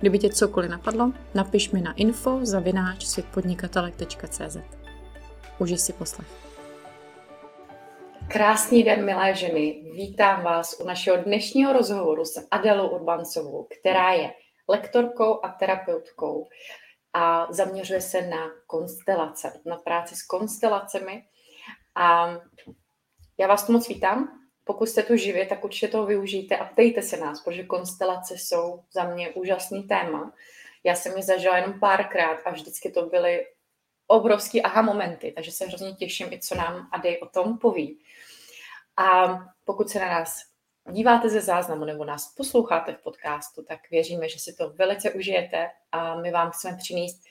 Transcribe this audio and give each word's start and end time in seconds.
Kdyby 0.00 0.18
tě 0.18 0.30
cokoliv 0.30 0.70
napadlo, 0.70 1.12
napiš 1.34 1.70
mi 1.70 1.80
na 1.80 1.92
info 1.92 2.38
zavináč 2.42 3.04
světpodnikatelek.cz. 3.04 4.56
Užij 5.58 5.78
si 5.78 5.92
poslech. 5.92 6.28
Krásný 8.28 8.82
den, 8.82 9.04
milé 9.04 9.34
ženy. 9.34 9.82
Vítám 9.92 10.42
vás 10.42 10.80
u 10.80 10.86
našeho 10.86 11.16
dnešního 11.16 11.72
rozhovoru 11.72 12.24
s 12.24 12.46
Adelou 12.50 12.88
Urbancovou, 12.88 13.66
která 13.80 14.12
je 14.12 14.32
lektorkou 14.68 15.44
a 15.44 15.48
terapeutkou 15.48 16.48
a 17.12 17.52
zaměřuje 17.52 18.00
se 18.00 18.22
na 18.22 18.50
konstelace, 18.66 19.52
na 19.66 19.76
práci 19.76 20.16
s 20.16 20.22
konstelacemi. 20.22 21.24
A 21.94 22.36
já 23.38 23.46
vás 23.46 23.66
tu 23.66 23.72
moc 23.72 23.88
vítám 23.88 24.38
pokud 24.68 24.88
jste 24.88 25.02
tu 25.02 25.16
živě, 25.16 25.46
tak 25.46 25.64
určitě 25.64 25.88
toho 25.88 26.06
využijte 26.06 26.56
a 26.56 26.64
ptejte 26.64 27.02
se 27.02 27.16
nás, 27.16 27.40
protože 27.40 27.62
konstelace 27.62 28.38
jsou 28.38 28.84
za 28.92 29.04
mě 29.04 29.30
úžasný 29.30 29.82
téma. 29.82 30.32
Já 30.84 30.94
jsem 30.94 31.16
je 31.16 31.22
zažila 31.22 31.56
jenom 31.56 31.80
párkrát 31.80 32.38
a 32.44 32.50
vždycky 32.50 32.90
to 32.90 33.06
byly 33.06 33.46
obrovský 34.06 34.62
aha 34.62 34.82
momenty, 34.82 35.32
takže 35.36 35.52
se 35.52 35.66
hrozně 35.66 35.92
těším 35.92 36.32
i 36.32 36.40
co 36.40 36.54
nám 36.54 36.88
Ady 36.92 37.20
o 37.20 37.26
tom 37.26 37.58
poví. 37.58 37.98
A 38.96 39.38
pokud 39.64 39.90
se 39.90 39.98
na 39.98 40.08
nás 40.08 40.42
díváte 40.90 41.28
ze 41.28 41.40
záznamu 41.40 41.84
nebo 41.84 42.04
nás 42.04 42.34
posloucháte 42.34 42.92
v 42.92 43.02
podcastu, 43.02 43.62
tak 43.62 43.90
věříme, 43.90 44.28
že 44.28 44.38
si 44.38 44.56
to 44.56 44.70
velice 44.70 45.10
užijete 45.10 45.70
a 45.92 46.20
my 46.20 46.30
vám 46.30 46.50
chceme 46.50 46.76
přinést 46.76 47.22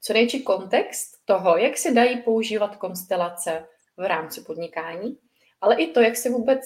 co 0.00 0.12
největší 0.12 0.42
kontext 0.42 1.16
toho, 1.24 1.56
jak 1.56 1.78
se 1.78 1.92
dají 1.92 2.22
používat 2.22 2.76
konstelace 2.76 3.66
v 3.96 4.08
rámci 4.08 4.40
podnikání 4.40 5.25
ale 5.66 5.76
i 5.76 5.86
to, 5.86 6.00
jak 6.00 6.16
se 6.16 6.30
vůbec 6.30 6.60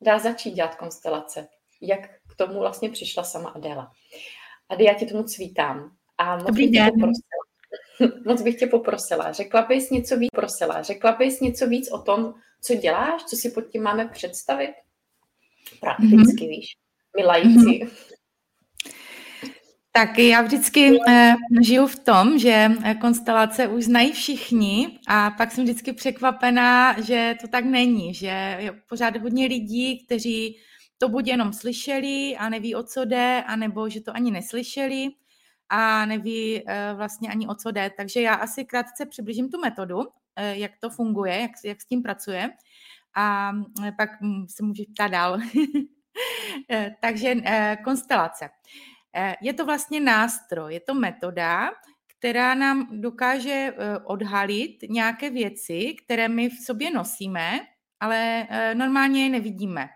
dá 0.00 0.18
začít 0.18 0.50
dělat 0.50 0.74
konstelace. 0.74 1.48
Jak 1.80 2.00
k 2.28 2.34
tomu 2.36 2.58
vlastně 2.58 2.90
přišla 2.90 3.24
sama 3.24 3.50
Adela. 3.50 3.92
Ady, 4.68 4.84
já 4.84 4.94
ti 4.94 5.06
tomu 5.06 5.24
cvítám. 5.24 5.96
A 6.18 6.36
moc 6.36 6.46
Dobrý 6.46 6.66
bych 6.66 6.74
den. 6.74 6.86
Tě 6.86 6.92
poprosila, 6.92 8.22
moc 8.26 8.42
bych 8.42 8.56
tě 8.56 8.66
poprosila. 8.66 9.32
Řekla 9.32 9.62
bys 9.62 9.90
něco 9.90 10.16
víc, 10.16 10.30
prosila. 10.32 10.82
Řekla 10.82 11.12
bys 11.12 11.40
něco 11.40 11.66
víc 11.66 11.90
o 11.90 11.98
tom, 11.98 12.34
co 12.62 12.74
děláš, 12.74 13.24
co 13.24 13.36
si 13.36 13.50
pod 13.50 13.60
tím 13.60 13.82
máme 13.82 14.08
představit? 14.08 14.74
Prakticky, 15.80 16.44
mm-hmm. 16.44 16.48
víš. 16.48 16.66
My 17.16 17.24
lajíci. 17.24 17.66
Mm-hmm. 17.66 17.90
Tak 19.94 20.18
já 20.18 20.42
vždycky 20.42 20.98
eh, 21.08 21.34
žiju 21.62 21.86
v 21.86 21.98
tom, 21.98 22.38
že 22.38 22.70
eh, 22.84 22.94
konstelace 22.94 23.68
už 23.68 23.84
znají 23.84 24.12
všichni 24.12 24.98
a 25.08 25.30
pak 25.30 25.52
jsem 25.52 25.64
vždycky 25.64 25.92
překvapená, 25.92 27.00
že 27.00 27.34
to 27.40 27.48
tak 27.48 27.64
není, 27.64 28.14
že 28.14 28.56
je 28.58 28.72
pořád 28.88 29.16
hodně 29.16 29.46
lidí, 29.46 30.06
kteří 30.06 30.58
to 30.98 31.08
buď 31.08 31.26
jenom 31.26 31.52
slyšeli 31.52 32.36
a 32.38 32.48
neví, 32.48 32.74
o 32.74 32.82
co 32.82 33.04
jde, 33.04 33.44
anebo 33.46 33.88
že 33.88 34.00
to 34.00 34.16
ani 34.16 34.30
neslyšeli 34.30 35.08
a 35.68 36.06
neví 36.06 36.62
eh, 36.66 36.94
vlastně 36.94 37.28
ani 37.30 37.46
o 37.46 37.54
co 37.54 37.70
jde. 37.70 37.90
Takže 37.96 38.20
já 38.20 38.34
asi 38.34 38.64
krátce 38.64 39.06
přibližím 39.06 39.50
tu 39.50 39.60
metodu, 39.60 40.00
eh, 40.36 40.56
jak 40.56 40.72
to 40.80 40.90
funguje, 40.90 41.40
jak, 41.40 41.50
jak 41.64 41.80
s 41.80 41.86
tím 41.86 42.02
pracuje 42.02 42.50
a 43.16 43.52
eh, 43.86 43.92
pak 43.92 44.10
hm, 44.22 44.46
se 44.48 44.62
můžeš 44.62 44.86
ptát 44.94 45.08
dál. 45.08 45.38
Eh, 46.70 46.94
takže 47.00 47.34
konstelace. 47.84 48.48
Eh, 49.14 49.36
je 49.40 49.52
to 49.52 49.64
vlastně 49.64 50.00
nástroj, 50.00 50.74
je 50.74 50.80
to 50.80 50.94
metoda, 50.94 51.70
která 52.18 52.54
nám 52.54 53.00
dokáže 53.00 53.50
eh, 53.50 53.98
odhalit 54.04 54.76
nějaké 54.88 55.30
věci, 55.30 55.94
které 56.04 56.28
my 56.28 56.48
v 56.48 56.64
sobě 56.64 56.90
nosíme, 56.90 57.60
ale 58.00 58.46
eh, 58.50 58.74
normálně 58.74 59.24
je 59.24 59.30
nevidíme. 59.30 59.88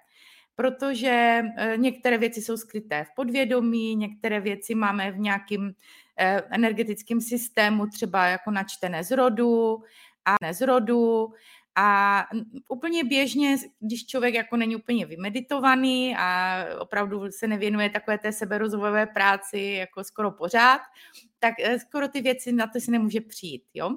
Protože 0.57 1.43
některé 1.77 2.19
věci 2.19 2.43
jsou 2.43 2.57
skryté 2.57 3.05
v 3.05 3.15
podvědomí, 3.17 3.97
některé 3.97 4.41
věci 4.41 4.75
máme 4.75 5.13
v 5.13 5.19
nějakém 5.19 5.73
energetickém 6.51 7.21
systému, 7.21 7.87
třeba 7.87 8.27
jako 8.27 8.51
načtené 8.51 9.05
z 9.05 9.11
rodu 9.11 9.83
a 10.25 10.35
ne 10.43 10.55
z 10.55 10.61
rodu, 10.61 11.33
a 11.77 12.23
úplně 12.69 13.05
běžně, 13.05 13.57
když 13.81 14.07
člověk 14.07 14.35
jako 14.35 14.57
není 14.57 14.77
úplně 14.77 15.07
vymeditovaný 15.07 16.17
a 16.19 16.57
opravdu 16.79 17.31
se 17.31 17.47
nevěnuje 17.47 17.91
takové 17.91 18.19
té 18.19 18.33
seberozvojové 18.33 19.07
práci 19.07 19.59
jako 19.59 20.05
skoro 20.05 20.31
pořád, 20.31 20.81
tak 21.39 21.55
eh, 21.61 21.79
skoro 21.79 22.09
ty 22.09 22.21
věci 22.21 22.53
na 22.53 22.67
to 22.67 22.81
si 22.81 22.91
nemůže 22.91 23.21
přijít, 23.21 23.65
jo. 23.75 23.91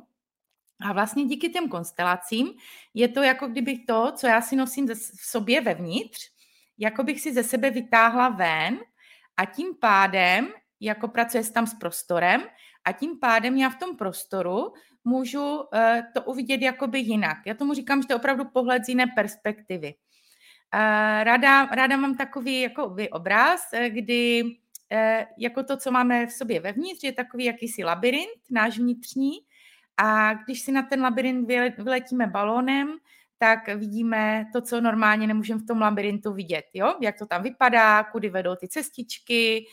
A 0.81 0.93
vlastně 0.93 1.25
díky 1.25 1.49
těm 1.49 1.69
konstelacím 1.69 2.49
je 2.93 3.07
to 3.07 3.23
jako 3.23 3.47
kdybych 3.47 3.85
to, 3.85 4.11
co 4.15 4.27
já 4.27 4.41
si 4.41 4.55
nosím 4.55 4.87
v 4.95 5.25
sobě 5.29 5.61
vevnitř, 5.61 6.19
jako 6.77 7.03
bych 7.03 7.21
si 7.21 7.33
ze 7.33 7.43
sebe 7.43 7.71
vytáhla 7.71 8.29
ven 8.29 8.79
a 9.37 9.45
tím 9.45 9.75
pádem, 9.75 10.47
jako 10.79 11.07
pracuje 11.07 11.43
tam 11.43 11.67
s 11.67 11.73
prostorem, 11.73 12.41
a 12.89 12.91
tím 12.91 13.19
pádem 13.19 13.57
já 13.57 13.69
v 13.69 13.75
tom 13.75 13.97
prostoru 13.97 14.73
můžu 15.03 15.63
eh, 15.73 16.03
to 16.13 16.23
uvidět 16.23 16.61
jakoby 16.61 16.99
jinak. 16.99 17.37
Já 17.45 17.53
tomu 17.53 17.73
říkám, 17.73 18.01
že 18.01 18.07
to 18.07 18.13
je 18.13 18.17
opravdu 18.17 18.45
pohled 18.45 18.85
z 18.85 18.89
jiné 18.89 19.05
perspektivy. 19.15 19.93
Eh, 20.73 21.23
ráda, 21.23 21.65
ráda 21.65 21.97
mám 21.97 22.17
takový 22.17 22.61
jako 22.61 22.95
obraz, 23.11 23.69
eh, 23.73 23.89
kdy 23.89 24.43
jako 25.37 25.63
to, 25.63 25.77
co 25.77 25.91
máme 25.91 26.27
v 26.27 26.31
sobě 26.31 26.59
vevnitř, 26.59 27.03
je 27.03 27.11
takový 27.11 27.45
jakýsi 27.45 27.83
labirint, 27.83 28.41
náš 28.51 28.79
vnitřní, 28.79 29.31
a 29.97 30.33
když 30.33 30.61
si 30.61 30.71
na 30.71 30.81
ten 30.81 31.01
labirint 31.01 31.47
vyletíme 31.77 32.27
balónem, 32.27 32.97
tak 33.37 33.67
vidíme 33.67 34.45
to, 34.53 34.61
co 34.61 34.81
normálně 34.81 35.27
nemůžeme 35.27 35.61
v 35.61 35.65
tom 35.65 35.81
labirintu 35.81 36.33
vidět, 36.33 36.65
jo? 36.73 36.95
jak 37.01 37.17
to 37.17 37.25
tam 37.25 37.43
vypadá, 37.43 38.03
kudy 38.03 38.29
vedou 38.29 38.55
ty 38.55 38.67
cestičky, 38.67 39.65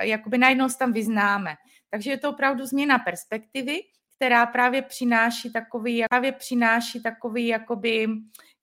jakoby 0.00 0.38
najednou 0.38 0.68
tam 0.78 0.92
vyznáme. 0.92 1.54
Takže 1.92 2.10
je 2.10 2.18
to 2.18 2.30
opravdu 2.30 2.66
změna 2.66 2.98
perspektivy 2.98 3.80
která 4.22 4.46
právě 4.46 4.82
přináší 4.82 5.52
takový, 5.52 6.04
právě 6.08 6.32
přináší 6.32 7.02
takový, 7.02 7.46
jakoby, 7.46 8.08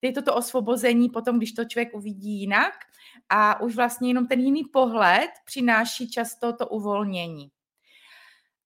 je 0.02 0.12
to 0.12 0.22
to 0.22 0.36
osvobození 0.36 1.10
potom, 1.10 1.38
když 1.38 1.52
to 1.52 1.66
člověk 1.66 1.94
uvidí 1.94 2.40
jinak 2.40 2.74
a 3.30 3.62
už 3.62 3.76
vlastně 3.76 4.10
jenom 4.10 4.28
ten 4.28 4.40
jiný 4.40 4.64
pohled 4.64 5.30
přináší 5.46 6.10
často 6.10 6.54
to 6.54 6.68
uvolnění. 6.68 7.52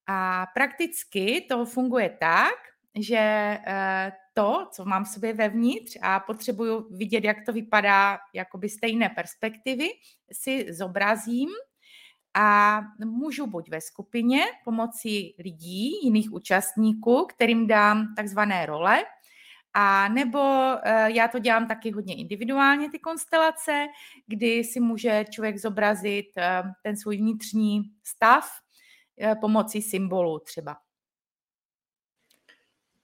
A 0.07 0.45
prakticky 0.53 1.45
to 1.49 1.65
funguje 1.65 2.17
tak, 2.19 2.55
že 2.99 3.17
eh, 3.17 4.11
to, 4.33 4.67
co 4.71 4.85
mám 4.85 5.03
v 5.03 5.09
sobě 5.09 5.33
vevnitř 5.33 5.97
a 6.01 6.19
potřebuju 6.19 6.87
vidět, 6.91 7.23
jak 7.23 7.37
to 7.45 7.53
vypadá 7.53 8.19
jakoby 8.33 8.69
stejné 8.69 9.09
perspektivy, 9.09 9.89
si 10.31 10.73
zobrazím 10.73 11.49
a 12.33 12.81
můžu 13.05 13.47
buď 13.47 13.69
ve 13.69 13.81
skupině 13.81 14.43
pomocí 14.63 15.35
lidí, 15.39 15.91
jiných 16.03 16.33
účastníků, 16.33 17.25
kterým 17.25 17.67
dám 17.67 18.15
takzvané 18.15 18.65
role, 18.65 19.03
a 19.73 20.07
nebo 20.07 20.39
eh, 20.83 21.11
já 21.11 21.27
to 21.27 21.39
dělám 21.39 21.67
taky 21.67 21.91
hodně 21.91 22.15
individuálně, 22.15 22.91
ty 22.91 22.99
konstelace, 22.99 23.87
kdy 24.27 24.63
si 24.63 24.79
může 24.79 25.25
člověk 25.29 25.57
zobrazit 25.57 26.25
eh, 26.37 26.63
ten 26.83 26.97
svůj 26.97 27.17
vnitřní 27.17 27.81
stav 28.03 28.49
eh, 29.21 29.35
pomocí 29.35 29.81
symbolu 29.81 30.39
třeba. 30.39 30.77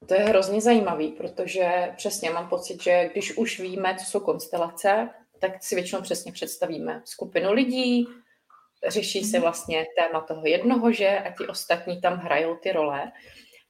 To 0.08 0.14
je 0.14 0.20
hrozně 0.20 0.62
zajímavý, 0.62 1.12
protože 1.12 1.94
přesně 1.98 2.30
mám 2.30 2.50
pocit, 2.50 2.84
že 2.84 3.10
když 3.12 3.38
už 3.38 3.60
víme, 3.60 3.96
co 4.00 4.06
jsou 4.06 4.20
konstelace, 4.20 5.10
tak 5.40 5.64
si 5.64 5.76
většinou 5.76 6.02
přesně 6.02 6.32
představíme 6.32 7.02
skupinu 7.06 7.54
lidí, 7.54 8.08
řeší 8.88 9.24
se 9.24 9.38
mhm. 9.38 9.42
vlastně 9.42 9.86
téma 9.98 10.22
toho 10.22 10.46
jednoho, 10.46 10.92
že 10.92 11.20
a 11.20 11.32
ti 11.32 11.48
ostatní 11.48 12.02
tam 12.02 12.18
hrajou 12.18 12.56
ty 12.56 12.72
role. 12.72 13.12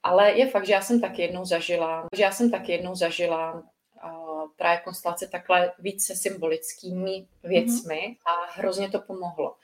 Ale 0.03 0.31
je 0.31 0.47
fakt, 0.47 0.65
že 0.65 0.73
já 0.73 0.81
jsem 0.81 1.01
taky 1.01 1.21
jednou 1.21 1.45
zažila, 1.45 2.07
že 2.15 2.23
já 2.23 2.31
jsem 2.31 2.51
taky 2.51 2.71
jednou 2.71 2.95
zažila 2.95 3.53
uh, 3.53 4.51
právě 4.55 4.81
konstelace 4.83 5.27
takhle 5.27 5.71
více 5.79 6.15
symbolickými 6.15 7.27
věcmi 7.43 8.07
mm 8.07 8.15
a 8.25 8.51
hrozně 8.51 8.89
to 8.89 8.99
pomohlo. 8.99 9.55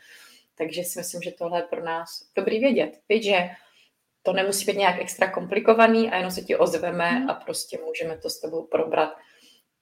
Takže 0.57 0.83
si 0.83 0.99
myslím, 0.99 1.21
že 1.21 1.31
tohle 1.31 1.59
je 1.59 1.63
pro 1.63 1.83
nás 1.83 2.07
dobrý 2.35 2.59
vědět. 2.59 2.99
Víš, 3.09 3.25
že 3.25 3.49
to 4.23 4.33
nemusí 4.33 4.65
být 4.65 4.77
nějak 4.77 4.99
extra 4.99 5.31
komplikovaný 5.31 6.11
a 6.11 6.15
jenom 6.15 6.31
se 6.31 6.41
ti 6.41 6.55
ozveme 6.55 7.11
mm 7.11 7.29
a 7.29 7.33
prostě 7.33 7.79
můžeme 7.85 8.17
to 8.17 8.29
s 8.29 8.39
tebou 8.39 8.63
probrat 8.63 9.17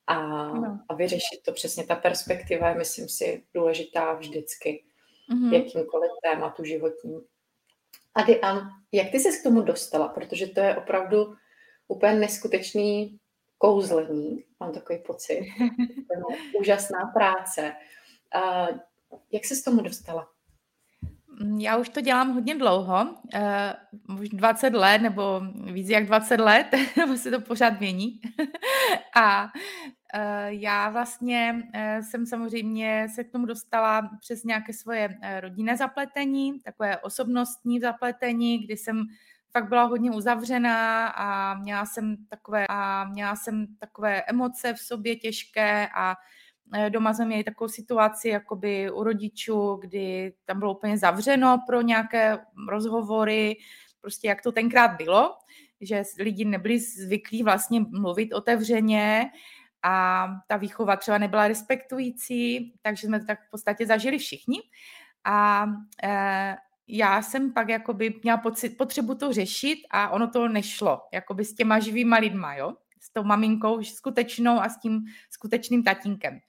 a, 0.07 0.47
no. 0.47 0.79
a 0.89 0.93
vyřešit 0.93 1.43
to 1.45 1.51
přesně. 1.51 1.83
Ta 1.83 1.95
perspektiva 1.95 2.69
je, 2.69 2.75
myslím 2.75 3.09
si, 3.09 3.43
důležitá 3.53 4.13
vždycky 4.13 4.83
mm-hmm. 5.31 5.53
jakýmkoliv 5.53 6.11
tématu 6.31 6.63
životním. 6.63 7.21
A 8.15 8.21
jak 8.91 9.11
ty 9.11 9.19
se 9.19 9.39
k 9.39 9.43
tomu 9.43 9.61
dostala? 9.61 10.07
Protože 10.07 10.47
to 10.47 10.59
je 10.59 10.75
opravdu 10.75 11.35
úplně 11.87 12.13
neskutečný 12.13 13.19
kouzlení, 13.57 14.43
mám 14.59 14.71
takový 14.73 14.99
pocit. 14.99 15.41
úžasná 16.59 17.11
práce. 17.13 17.73
A 18.35 18.67
jak 19.31 19.45
se 19.45 19.55
s 19.55 19.63
tomu 19.63 19.81
dostala? 19.81 20.27
Mm, 21.41 21.59
já 21.59 21.77
už 21.77 21.89
to 21.89 22.01
dělám 22.01 22.33
hodně 22.33 22.55
dlouho, 22.55 23.05
uh, 24.09 24.19
už 24.19 24.29
20 24.29 24.73
let 24.73 25.01
nebo 25.01 25.41
víc 25.71 25.89
jak 25.89 26.05
20 26.05 26.39
let, 26.39 26.67
se 27.15 27.31
to 27.31 27.41
pořád 27.41 27.79
mění. 27.79 28.21
a 29.15 29.47
já 30.47 30.89
vlastně 30.89 31.63
uh, 31.75 32.05
jsem 32.05 32.25
samozřejmě 32.25 33.07
se 33.15 33.23
k 33.23 33.31
tomu 33.31 33.45
dostala 33.45 34.09
přes 34.19 34.43
nějaké 34.43 34.73
svoje 34.73 35.09
uh, 35.09 35.15
rodinné 35.39 35.77
zapletení, 35.77 36.59
takové 36.59 36.97
osobnostní 36.97 37.79
zapletení, 37.79 38.57
kdy 38.57 38.77
jsem 38.77 39.03
fakt 39.51 39.69
byla 39.69 39.83
hodně 39.83 40.11
uzavřená 40.11 41.07
a 41.07 41.53
měla 41.53 41.85
jsem 41.85 42.17
takové, 42.29 42.65
a 42.69 43.03
měla 43.03 43.35
jsem 43.35 43.67
takové 43.79 44.21
emoce 44.21 44.73
v 44.73 44.79
sobě 44.79 45.15
těžké 45.15 45.87
a 45.95 46.15
Eh, 46.75 46.89
doma 46.89 47.13
jsme 47.13 47.25
měli 47.25 47.43
takovou 47.43 47.67
situaci 47.67 48.29
jakoby 48.29 48.91
u 48.91 49.03
rodičů, 49.03 49.77
kdy 49.81 50.33
tam 50.45 50.59
bylo 50.59 50.75
úplně 50.75 50.97
zavřeno 50.97 51.57
pro 51.67 51.81
nějaké 51.81 52.37
rozhovory, 52.69 53.57
prostě 54.01 54.27
jak 54.27 54.41
to 54.41 54.51
tenkrát 54.51 54.97
bylo, 54.97 55.35
že 55.81 56.03
lidi 56.19 56.45
nebyli 56.45 56.79
zvyklí 56.79 57.43
vlastně 57.43 57.81
mluvit 57.89 58.33
otevřeně 58.33 59.25
a 59.83 60.27
ta 60.47 60.57
výchova 60.57 60.95
třeba 60.95 61.17
nebyla 61.17 61.47
respektující, 61.47 62.73
takže 62.81 63.07
jsme 63.07 63.19
to 63.19 63.25
tak 63.25 63.47
v 63.47 63.51
podstatě 63.51 63.85
zažili 63.85 64.17
všichni. 64.17 64.57
A 65.25 65.65
e, 66.03 66.55
já 66.87 67.21
jsem 67.21 67.53
pak 67.53 67.69
jakoby 67.69 68.19
měla 68.23 68.37
pocit, 68.37 68.77
potřebu 68.77 69.15
to 69.15 69.33
řešit 69.33 69.79
a 69.91 70.09
ono 70.09 70.27
to 70.27 70.47
nešlo, 70.47 71.01
jakoby 71.13 71.45
s 71.45 71.55
těma 71.55 71.79
živýma 71.79 72.17
lidma, 72.17 72.55
jo? 72.55 72.73
s 73.03 73.09
tou 73.13 73.23
maminkou 73.23 73.83
skutečnou 73.83 74.59
a 74.59 74.69
s 74.69 74.79
tím 74.79 75.01
skutečným 75.29 75.83
tatínkem. 75.83 76.39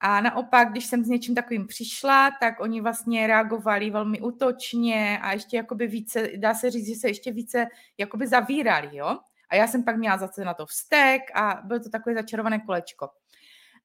A 0.00 0.20
naopak, 0.20 0.70
když 0.70 0.86
jsem 0.86 1.04
s 1.04 1.08
něčím 1.08 1.34
takovým 1.34 1.66
přišla, 1.66 2.30
tak 2.40 2.60
oni 2.60 2.80
vlastně 2.80 3.26
reagovali 3.26 3.90
velmi 3.90 4.20
útočně 4.20 5.18
a 5.22 5.32
ještě 5.32 5.56
jakoby 5.56 5.86
více, 5.86 6.30
dá 6.36 6.54
se 6.54 6.70
říct, 6.70 6.86
že 6.86 6.94
se 6.94 7.08
ještě 7.08 7.32
více 7.32 7.66
jakoby 7.98 8.26
zavírali, 8.26 8.96
jo. 8.96 9.18
A 9.54 9.56
já 9.56 9.66
jsem 9.66 9.84
pak 9.84 9.96
měla 9.96 10.18
zase 10.18 10.44
na 10.44 10.54
to 10.54 10.66
vztek 10.66 11.20
a 11.34 11.60
bylo 11.64 11.80
to 11.80 11.90
takové 11.90 12.14
začarované 12.14 12.60
kolečko. 12.60 13.08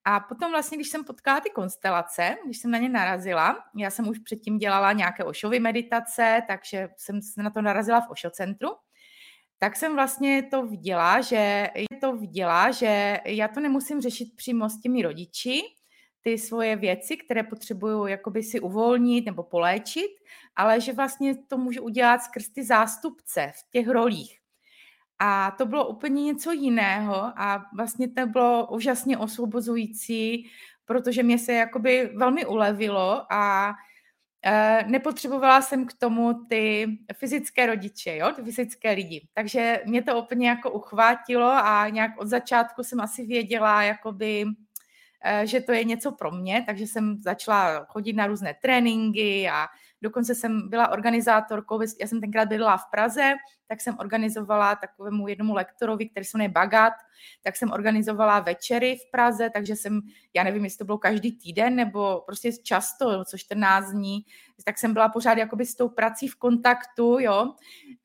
A 0.05 0.19
potom 0.19 0.51
vlastně, 0.51 0.77
když 0.77 0.89
jsem 0.89 1.03
potkala 1.03 1.39
ty 1.39 1.49
konstelace, 1.49 2.35
když 2.45 2.57
jsem 2.57 2.71
na 2.71 2.77
ně 2.77 2.89
narazila, 2.89 3.57
já 3.77 3.89
jsem 3.89 4.07
už 4.07 4.19
předtím 4.19 4.57
dělala 4.57 4.93
nějaké 4.93 5.23
ošovy 5.23 5.59
meditace, 5.59 6.41
takže 6.47 6.89
jsem 6.97 7.21
se 7.21 7.43
na 7.43 7.49
to 7.49 7.61
narazila 7.61 8.01
v 8.01 8.09
Ošo 8.09 8.29
centru, 8.29 8.69
tak 9.57 9.75
jsem 9.75 9.95
vlastně 9.95 10.43
to 10.43 10.65
viděla, 10.65 11.21
že 11.21 11.69
to 12.01 12.15
viděla, 12.15 12.71
že 12.71 13.19
já 13.25 13.47
to 13.47 13.59
nemusím 13.59 14.01
řešit 14.01 14.35
přímo 14.35 14.69
s 14.69 14.79
těmi 14.79 15.01
rodiči, 15.01 15.61
ty 16.21 16.37
svoje 16.37 16.75
věci, 16.75 17.17
které 17.17 17.43
potřebuju 17.43 18.07
jakoby 18.07 18.43
si 18.43 18.59
uvolnit 18.59 19.25
nebo 19.25 19.43
poléčit, 19.43 20.11
ale 20.55 20.81
že 20.81 20.93
vlastně 20.93 21.35
to 21.47 21.57
můžu 21.57 21.83
udělat 21.83 22.23
skrz 22.23 22.49
ty 22.49 22.63
zástupce 22.63 23.51
v 23.55 23.71
těch 23.71 23.87
rolích. 23.87 24.38
A 25.19 25.51
to 25.51 25.65
bylo 25.65 25.87
úplně 25.87 26.23
něco 26.23 26.51
jiného 26.51 27.15
a 27.35 27.65
vlastně 27.75 28.07
to 28.09 28.27
bylo 28.27 28.67
úžasně 28.67 29.17
osvobozující, 29.17 30.49
protože 30.85 31.23
mě 31.23 31.39
se 31.39 31.53
jakoby 31.53 32.11
velmi 32.15 32.45
ulevilo 32.45 33.33
a 33.33 33.73
e, 34.45 34.83
nepotřebovala 34.87 35.61
jsem 35.61 35.85
k 35.85 35.93
tomu 35.93 36.33
ty 36.33 36.87
fyzické 37.13 37.65
rodiče, 37.65 38.15
jo, 38.17 38.31
ty 38.35 38.43
fyzické 38.43 38.91
lidi. 38.91 39.27
Takže 39.33 39.81
mě 39.85 40.03
to 40.03 40.21
úplně 40.23 40.49
jako 40.49 40.71
uchvátilo 40.71 41.51
a 41.51 41.89
nějak 41.89 42.11
od 42.17 42.27
začátku 42.27 42.83
jsem 42.83 43.01
asi 43.01 43.25
věděla, 43.25 43.83
jakoby, 43.83 44.45
Eh, 45.23 45.47
že 45.47 45.61
to 45.61 45.71
je 45.71 45.83
něco 45.83 46.11
pro 46.11 46.31
mě, 46.31 46.63
takže 46.65 46.87
jsem 46.87 47.21
začala 47.21 47.85
chodit 47.85 48.13
na 48.13 48.27
různé 48.27 48.53
tréninky 48.61 49.49
a 49.49 49.67
dokonce 50.01 50.35
jsem 50.35 50.69
byla 50.69 50.87
organizátorkou, 50.89 51.81
já 51.81 52.07
jsem 52.07 52.21
tenkrát 52.21 52.49
bydlela 52.49 52.77
v 52.77 52.89
Praze, 52.91 53.33
tak 53.67 53.81
jsem 53.81 53.95
organizovala 53.99 54.75
takovému 54.75 55.27
jednomu 55.27 55.53
lektorovi, 55.53 56.09
který 56.09 56.25
se 56.25 56.37
jmenuje 56.37 56.49
Bagat, 56.49 56.93
tak 57.43 57.55
jsem 57.55 57.71
organizovala 57.71 58.39
večery 58.39 58.95
v 58.95 59.11
Praze, 59.11 59.49
takže 59.49 59.75
jsem, 59.75 60.01
já 60.33 60.43
nevím, 60.43 60.63
jestli 60.63 60.77
to 60.77 60.85
bylo 60.85 60.97
každý 60.97 61.31
týden 61.31 61.75
nebo 61.75 62.23
prostě 62.25 62.51
často, 62.63 63.25
co 63.25 63.37
14 63.37 63.91
dní, 63.91 64.25
tak 64.65 64.77
jsem 64.77 64.93
byla 64.93 65.09
pořád 65.09 65.37
jakoby 65.37 65.65
s 65.65 65.75
tou 65.75 65.89
prací 65.89 66.27
v 66.27 66.35
kontaktu, 66.35 67.17
jo, 67.19 67.53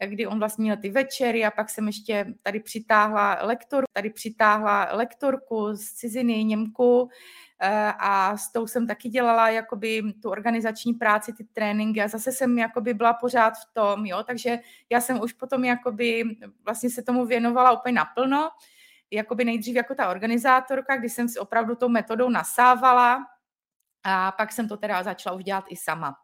kdy 0.06 0.26
on 0.26 0.38
vlastně 0.38 0.62
měl 0.62 0.76
ty 0.76 0.90
večery 0.90 1.44
a 1.44 1.50
pak 1.50 1.70
jsem 1.70 1.86
ještě 1.86 2.26
tady 2.42 2.60
přitáhla 2.60 3.38
lektor, 3.42 3.84
tady 3.92 4.10
přitáhla 4.10 4.88
lektorku 4.92 5.74
z 5.74 5.92
ciziny, 5.92 6.44
Němku, 6.44 7.08
a 7.98 8.36
s 8.36 8.52
tou 8.52 8.66
jsem 8.66 8.86
taky 8.86 9.08
dělala 9.08 9.48
jakoby 9.48 10.02
tu 10.22 10.30
organizační 10.30 10.94
práci, 10.94 11.32
ty 11.32 11.44
tréninky 11.44 12.02
a 12.02 12.08
zase 12.08 12.32
jsem 12.32 12.58
jakoby 12.58 12.94
byla 12.94 13.12
pořád 13.12 13.50
v 13.50 13.72
tom, 13.72 14.06
jo, 14.06 14.22
takže 14.22 14.58
já 14.90 15.00
jsem 15.00 15.20
už 15.20 15.32
potom 15.32 15.64
jakoby 15.64 16.24
vlastně 16.64 16.90
se 16.90 17.02
tomu 17.02 17.26
věnovala 17.26 17.72
úplně 17.72 17.92
naplno, 17.92 18.50
jakoby 19.10 19.44
nejdřív 19.44 19.76
jako 19.76 19.94
ta 19.94 20.08
organizátorka, 20.08 20.96
kdy 20.96 21.08
jsem 21.08 21.28
si 21.28 21.38
opravdu 21.38 21.74
tou 21.74 21.88
metodou 21.88 22.28
nasávala 22.28 23.26
a 24.04 24.32
pak 24.32 24.52
jsem 24.52 24.68
to 24.68 24.76
teda 24.76 25.02
začala 25.02 25.36
už 25.36 25.44
dělat 25.44 25.64
i 25.68 25.76
sama. 25.76 26.16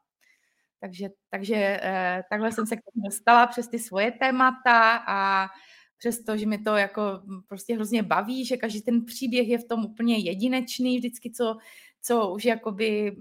Takže, 0.81 1.09
takže 1.31 1.81
eh, 1.83 2.25
takhle 2.31 2.53
jsem 2.53 2.67
se 2.67 2.77
k 2.77 2.81
tomu 2.81 3.05
dostala 3.05 3.47
přes 3.47 3.69
ty 3.69 3.79
svoje 3.79 4.13
témata 4.13 5.05
a 5.07 5.49
přesto, 6.01 6.37
že 6.37 6.47
mi 6.47 6.59
to 6.59 6.77
jako 6.77 7.03
prostě 7.49 7.75
hrozně 7.75 8.03
baví, 8.03 8.45
že 8.45 8.57
každý 8.57 8.83
ten 8.83 9.05
příběh 9.05 9.49
je 9.49 9.59
v 9.59 9.65
tom 9.65 9.85
úplně 9.85 10.19
jedinečný, 10.19 10.99
vždycky 10.99 11.31
co, 11.31 11.57
co 12.03 12.31
už 12.31 12.45
jakoby, 12.45 13.17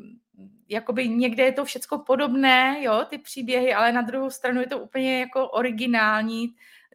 jakoby 0.69 1.09
někde 1.09 1.43
je 1.43 1.51
to 1.51 1.65
všecko 1.65 1.97
podobné, 1.97 2.77
jo, 2.81 3.05
ty 3.09 3.17
příběhy, 3.17 3.73
ale 3.73 3.91
na 3.91 4.01
druhou 4.01 4.29
stranu 4.29 4.61
je 4.61 4.67
to 4.67 4.79
úplně 4.79 5.19
jako 5.19 5.49
originální, 5.49 6.47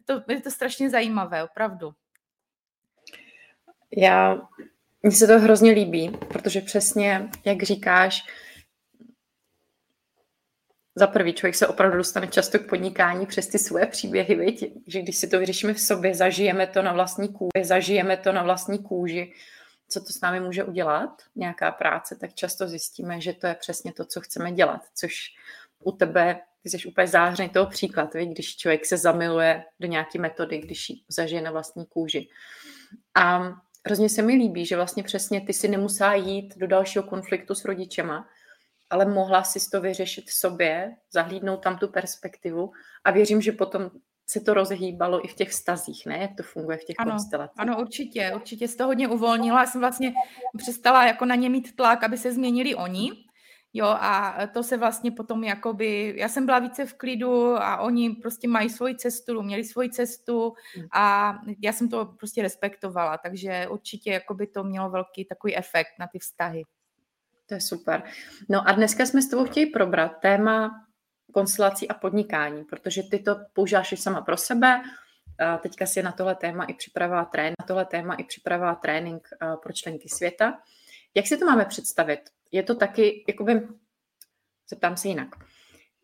to, 0.05 0.21
je 0.29 0.41
to 0.41 0.51
strašně 0.51 0.89
zajímavé, 0.89 1.43
opravdu. 1.43 1.93
Já, 3.97 4.41
mně 5.03 5.11
se 5.11 5.27
to 5.27 5.39
hrozně 5.39 5.71
líbí, 5.71 6.11
protože 6.27 6.61
přesně, 6.61 7.29
jak 7.45 7.63
říkáš, 7.63 8.23
za 10.95 11.07
prvý 11.07 11.33
člověk 11.33 11.55
se 11.55 11.67
opravdu 11.67 11.97
dostane 11.97 12.27
často 12.27 12.59
k 12.59 12.69
podnikání 12.69 13.25
přes 13.25 13.47
ty 13.47 13.59
svoje 13.59 13.85
příběhy, 13.85 14.35
viď? 14.35 14.73
že 14.87 15.01
když 15.01 15.17
si 15.17 15.27
to 15.27 15.39
vyřešíme 15.39 15.73
v 15.73 15.79
sobě, 15.79 16.15
zažijeme 16.15 16.67
to 16.67 16.81
na 16.81 16.93
vlastní 16.93 17.27
kůži, 17.27 17.63
zažijeme 17.63 18.17
to 18.17 18.31
na 18.31 18.43
vlastní 18.43 18.79
kůži, 18.79 19.33
co 19.89 20.01
to 20.01 20.13
s 20.13 20.21
námi 20.21 20.39
může 20.39 20.63
udělat, 20.63 21.21
nějaká 21.35 21.71
práce, 21.71 22.15
tak 22.15 22.33
často 22.33 22.67
zjistíme, 22.67 23.21
že 23.21 23.33
to 23.33 23.47
je 23.47 23.55
přesně 23.55 23.93
to, 23.93 24.05
co 24.05 24.21
chceme 24.21 24.51
dělat, 24.51 24.81
což 24.95 25.13
u 25.79 25.91
tebe, 25.91 26.39
ty 26.63 26.69
jsi 26.69 26.87
úplně 26.87 27.07
zářený 27.07 27.49
toho 27.49 27.65
příklad, 27.65 28.13
viď? 28.13 28.29
když 28.29 28.57
člověk 28.57 28.85
se 28.85 28.97
zamiluje 28.97 29.63
do 29.79 29.87
nějaké 29.87 30.19
metody, 30.19 30.57
když 30.57 30.89
ji 30.89 30.95
zažije 31.07 31.41
na 31.41 31.51
vlastní 31.51 31.85
kůži. 31.85 32.29
A 33.15 33.53
hrozně 33.85 34.09
se 34.09 34.21
mi 34.21 34.33
líbí, 34.33 34.65
že 34.65 34.75
vlastně 34.75 35.03
přesně 35.03 35.41
ty 35.41 35.53
si 35.53 35.67
nemusá 35.67 36.13
jít 36.13 36.57
do 36.57 36.67
dalšího 36.67 37.03
konfliktu 37.03 37.55
s 37.55 37.65
rodičema, 37.65 38.27
ale 38.95 39.05
mohla 39.05 39.43
si 39.43 39.69
to 39.71 39.81
vyřešit 39.81 40.25
v 40.29 40.33
sobě, 40.33 40.95
zahlídnout 41.11 41.57
tam 41.57 41.77
tu 41.77 41.87
perspektivu 41.87 42.71
a 43.03 43.11
věřím, 43.11 43.41
že 43.41 43.51
potom 43.51 43.91
se 44.27 44.39
to 44.39 44.53
rozhýbalo 44.53 45.25
i 45.25 45.27
v 45.27 45.33
těch 45.33 45.49
vztazích, 45.49 46.05
ne? 46.05 46.17
Jak 46.17 46.31
to 46.37 46.43
funguje 46.43 46.77
v 46.77 46.83
těch 46.83 46.95
ano, 46.99 47.11
konstelacích. 47.11 47.59
Ano, 47.59 47.81
určitě, 47.81 48.31
určitě 48.35 48.67
se 48.67 48.77
to 48.77 48.85
hodně 48.85 49.07
uvolnila. 49.07 49.59
Já 49.59 49.67
jsem 49.67 49.81
vlastně 49.81 50.13
přestala 50.57 51.05
jako 51.07 51.25
na 51.25 51.35
ně 51.35 51.49
mít 51.49 51.75
tlak, 51.75 52.03
aby 52.03 52.17
se 52.17 52.31
změnili 52.31 52.75
oni. 52.75 53.11
Jo, 53.73 53.87
a 53.87 54.37
to 54.53 54.63
se 54.63 54.77
vlastně 54.77 55.11
potom 55.11 55.43
jakoby, 55.43 56.13
já 56.17 56.29
jsem 56.29 56.45
byla 56.45 56.59
více 56.59 56.85
v 56.85 56.93
klidu 56.93 57.55
a 57.55 57.77
oni 57.77 58.09
prostě 58.09 58.47
mají 58.47 58.69
svoji 58.69 58.95
cestu, 58.95 59.41
měli 59.41 59.63
svoji 59.63 59.89
cestu 59.89 60.53
hmm. 60.75 60.87
a 60.93 61.33
já 61.61 61.73
jsem 61.73 61.89
to 61.89 62.05
prostě 62.05 62.41
respektovala, 62.41 63.17
takže 63.17 63.67
určitě 63.69 64.11
jakoby 64.11 64.47
to 64.47 64.63
mělo 64.63 64.89
velký 64.89 65.25
takový 65.25 65.57
efekt 65.57 65.99
na 65.99 66.07
ty 66.07 66.19
vztahy. 66.19 66.63
To 67.45 67.53
je 67.53 67.61
super. 67.61 68.03
No 68.49 68.67
a 68.67 68.71
dneska 68.71 69.05
jsme 69.05 69.21
s 69.21 69.29
tebou 69.29 69.45
chtěli 69.45 69.65
probrat 69.65 70.19
téma 70.21 70.85
konstelací 71.33 71.87
a 71.87 71.93
podnikání, 71.93 72.63
protože 72.63 73.03
ty 73.03 73.19
to 73.19 73.35
používáš 73.53 73.91
i 73.91 73.97
sama 73.97 74.21
pro 74.21 74.37
sebe. 74.37 74.83
A 75.39 75.57
teďka 75.57 75.85
si 75.85 76.03
na 76.03 76.11
tohle 76.11 76.35
téma 76.35 76.63
i 76.63 76.73
připravila 76.73 77.25
trénink, 77.25 77.55
na 77.59 77.65
tohle 77.65 77.85
téma 77.85 78.15
i 78.15 78.23
připravila 78.23 78.75
trénink 78.75 79.27
pro 79.61 79.73
členky 79.73 80.09
světa. 80.09 80.61
Jak 81.15 81.27
si 81.27 81.37
to 81.37 81.45
máme 81.45 81.65
představit? 81.65 82.19
Je 82.51 82.63
to 82.63 82.75
taky, 82.75 83.25
jakoby, 83.27 83.67
zeptám 84.69 84.97
se 84.97 85.07
jinak, 85.07 85.35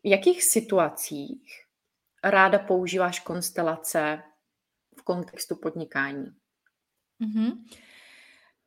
v 0.02 0.10
jakých 0.10 0.44
situacích 0.44 1.64
ráda 2.24 2.58
používáš 2.58 3.20
konstelace 3.20 4.22
v 4.98 5.02
kontextu 5.02 5.56
podnikání? 5.56 6.26
Mm-hmm. 7.20 7.64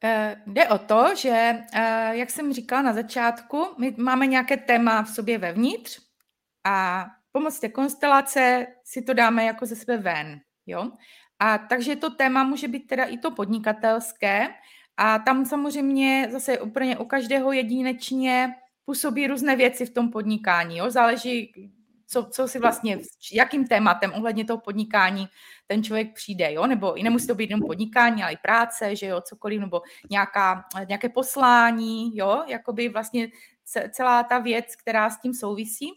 Eh, 0.05 0.41
jde 0.47 0.67
o 0.67 0.77
to, 0.77 1.15
že, 1.15 1.63
eh, 1.73 2.17
jak 2.17 2.29
jsem 2.29 2.53
říkala 2.53 2.81
na 2.81 2.93
začátku, 2.93 3.67
my 3.77 3.95
máme 3.97 4.27
nějaké 4.27 4.57
téma 4.57 5.03
v 5.03 5.09
sobě 5.09 5.37
vevnitř 5.37 5.99
a 6.63 7.05
pomocí 7.31 7.59
té 7.59 7.69
konstelace 7.69 8.67
si 8.83 9.01
to 9.01 9.13
dáme 9.13 9.45
jako 9.45 9.65
ze 9.65 9.75
sebe 9.75 9.97
ven, 9.97 10.39
jo. 10.65 10.91
A 11.39 11.57
takže 11.57 11.95
to 11.95 12.09
téma 12.09 12.43
může 12.43 12.67
být 12.67 12.87
teda 12.87 13.03
i 13.03 13.17
to 13.17 13.31
podnikatelské 13.31 14.47
a 14.97 15.19
tam 15.19 15.45
samozřejmě 15.45 16.27
zase 16.31 16.59
úplně 16.59 16.97
u 16.97 17.05
každého 17.05 17.51
jedinečně 17.51 18.55
působí 18.85 19.27
různé 19.27 19.55
věci 19.55 19.85
v 19.85 19.93
tom 19.93 20.11
podnikání, 20.11 20.77
jo. 20.77 20.91
Záleží, 20.91 21.53
co, 22.07 22.23
co 22.23 22.47
si 22.47 22.59
vlastně, 22.59 22.99
jakým 23.33 23.67
tématem 23.67 24.13
ohledně 24.13 24.45
toho 24.45 24.59
podnikání 24.59 25.27
ten 25.67 25.83
člověk 25.83 26.13
přijde, 26.13 26.53
jo, 26.53 26.67
nebo 26.67 26.95
i 26.95 27.03
nemusí 27.03 27.27
to 27.27 27.35
být 27.35 27.49
jenom 27.49 27.67
podnikání, 27.67 28.23
ale 28.23 28.33
i 28.33 28.37
práce, 28.37 28.95
že 28.95 29.05
jo, 29.05 29.21
cokoliv, 29.21 29.59
nebo 29.59 29.81
nějaká, 30.09 30.65
nějaké 30.87 31.09
poslání, 31.09 32.17
jo, 32.17 32.43
jakoby 32.47 32.89
vlastně 32.89 33.27
celá 33.91 34.23
ta 34.23 34.39
věc, 34.39 34.75
která 34.75 35.09
s 35.09 35.19
tím 35.19 35.33
souvisí. 35.33 35.91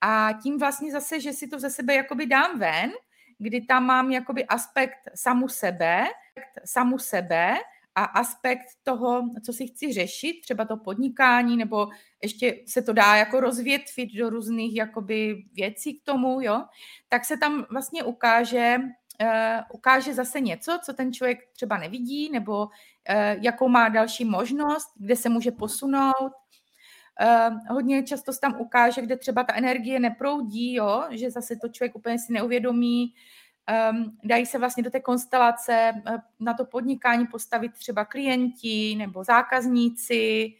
A 0.00 0.30
tím 0.42 0.58
vlastně 0.58 0.92
zase, 0.92 1.20
že 1.20 1.32
si 1.32 1.48
to 1.48 1.58
ze 1.58 1.70
sebe 1.70 1.94
jakoby 1.94 2.26
dám 2.26 2.58
ven, 2.58 2.92
kdy 3.38 3.60
tam 3.60 3.84
mám 3.84 4.10
jakoby 4.10 4.44
aspekt 4.44 4.98
samu 5.14 5.48
sebe, 5.48 6.04
samu 6.64 6.98
sebe 6.98 7.54
a 7.98 8.04
aspekt 8.04 8.66
toho, 8.82 9.22
co 9.44 9.52
si 9.52 9.66
chci 9.66 9.92
řešit, 9.92 10.40
třeba 10.42 10.64
to 10.64 10.76
podnikání, 10.76 11.56
nebo 11.56 11.88
ještě 12.22 12.54
se 12.66 12.82
to 12.82 12.92
dá 12.92 13.16
jako 13.16 13.40
rozvětvit 13.40 14.14
do 14.14 14.30
různých 14.30 14.76
jakoby 14.76 15.44
věcí 15.52 15.94
k 15.94 16.04
tomu, 16.04 16.40
jo, 16.40 16.64
tak 17.08 17.24
se 17.24 17.36
tam 17.36 17.66
vlastně 17.70 18.02
ukáže, 18.02 18.78
uh, 19.22 19.62
ukáže 19.72 20.14
zase 20.14 20.40
něco, 20.40 20.78
co 20.84 20.92
ten 20.92 21.12
člověk 21.12 21.38
třeba 21.52 21.78
nevidí, 21.78 22.30
nebo 22.30 22.64
uh, 22.64 22.70
jakou 23.40 23.68
má 23.68 23.88
další 23.88 24.24
možnost, 24.24 24.88
kde 24.96 25.16
se 25.16 25.28
může 25.28 25.50
posunout, 25.50 26.32
Uh, 27.22 27.58
hodně 27.70 28.02
často 28.02 28.32
se 28.32 28.40
tam 28.40 28.60
ukáže, 28.60 29.02
kde 29.02 29.16
třeba 29.16 29.44
ta 29.44 29.54
energie 29.54 30.00
neproudí, 30.00 30.74
jo? 30.74 31.04
že 31.10 31.30
zase 31.30 31.56
to 31.56 31.68
člověk 31.68 31.96
úplně 31.96 32.18
si 32.18 32.32
neuvědomí. 32.32 33.02
Um, 33.02 33.12
dají 34.24 34.46
se 34.46 34.58
vlastně 34.58 34.82
do 34.82 34.90
té 34.90 35.00
konstelace 35.00 35.92
uh, 35.94 36.16
na 36.40 36.54
to 36.54 36.64
podnikání 36.64 37.26
postavit 37.26 37.72
třeba 37.72 38.04
klienti 38.04 38.94
nebo 38.98 39.24
zákazníci, 39.24 40.54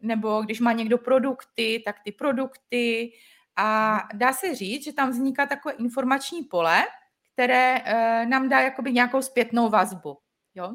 nebo 0.00 0.42
když 0.42 0.60
má 0.60 0.72
někdo 0.72 0.98
produkty, 0.98 1.82
tak 1.84 1.96
ty 2.04 2.12
produkty. 2.12 3.12
A 3.56 3.98
dá 4.14 4.32
se 4.32 4.54
říct, 4.54 4.84
že 4.84 4.92
tam 4.92 5.10
vzniká 5.10 5.46
takové 5.46 5.74
informační 5.74 6.42
pole, 6.42 6.82
které 7.32 7.80
uh, 7.80 8.30
nám 8.30 8.48
dá 8.48 8.60
jakoby 8.60 8.92
nějakou 8.92 9.22
zpětnou 9.22 9.68
vazbu. 9.68 10.18
Jo? 10.54 10.74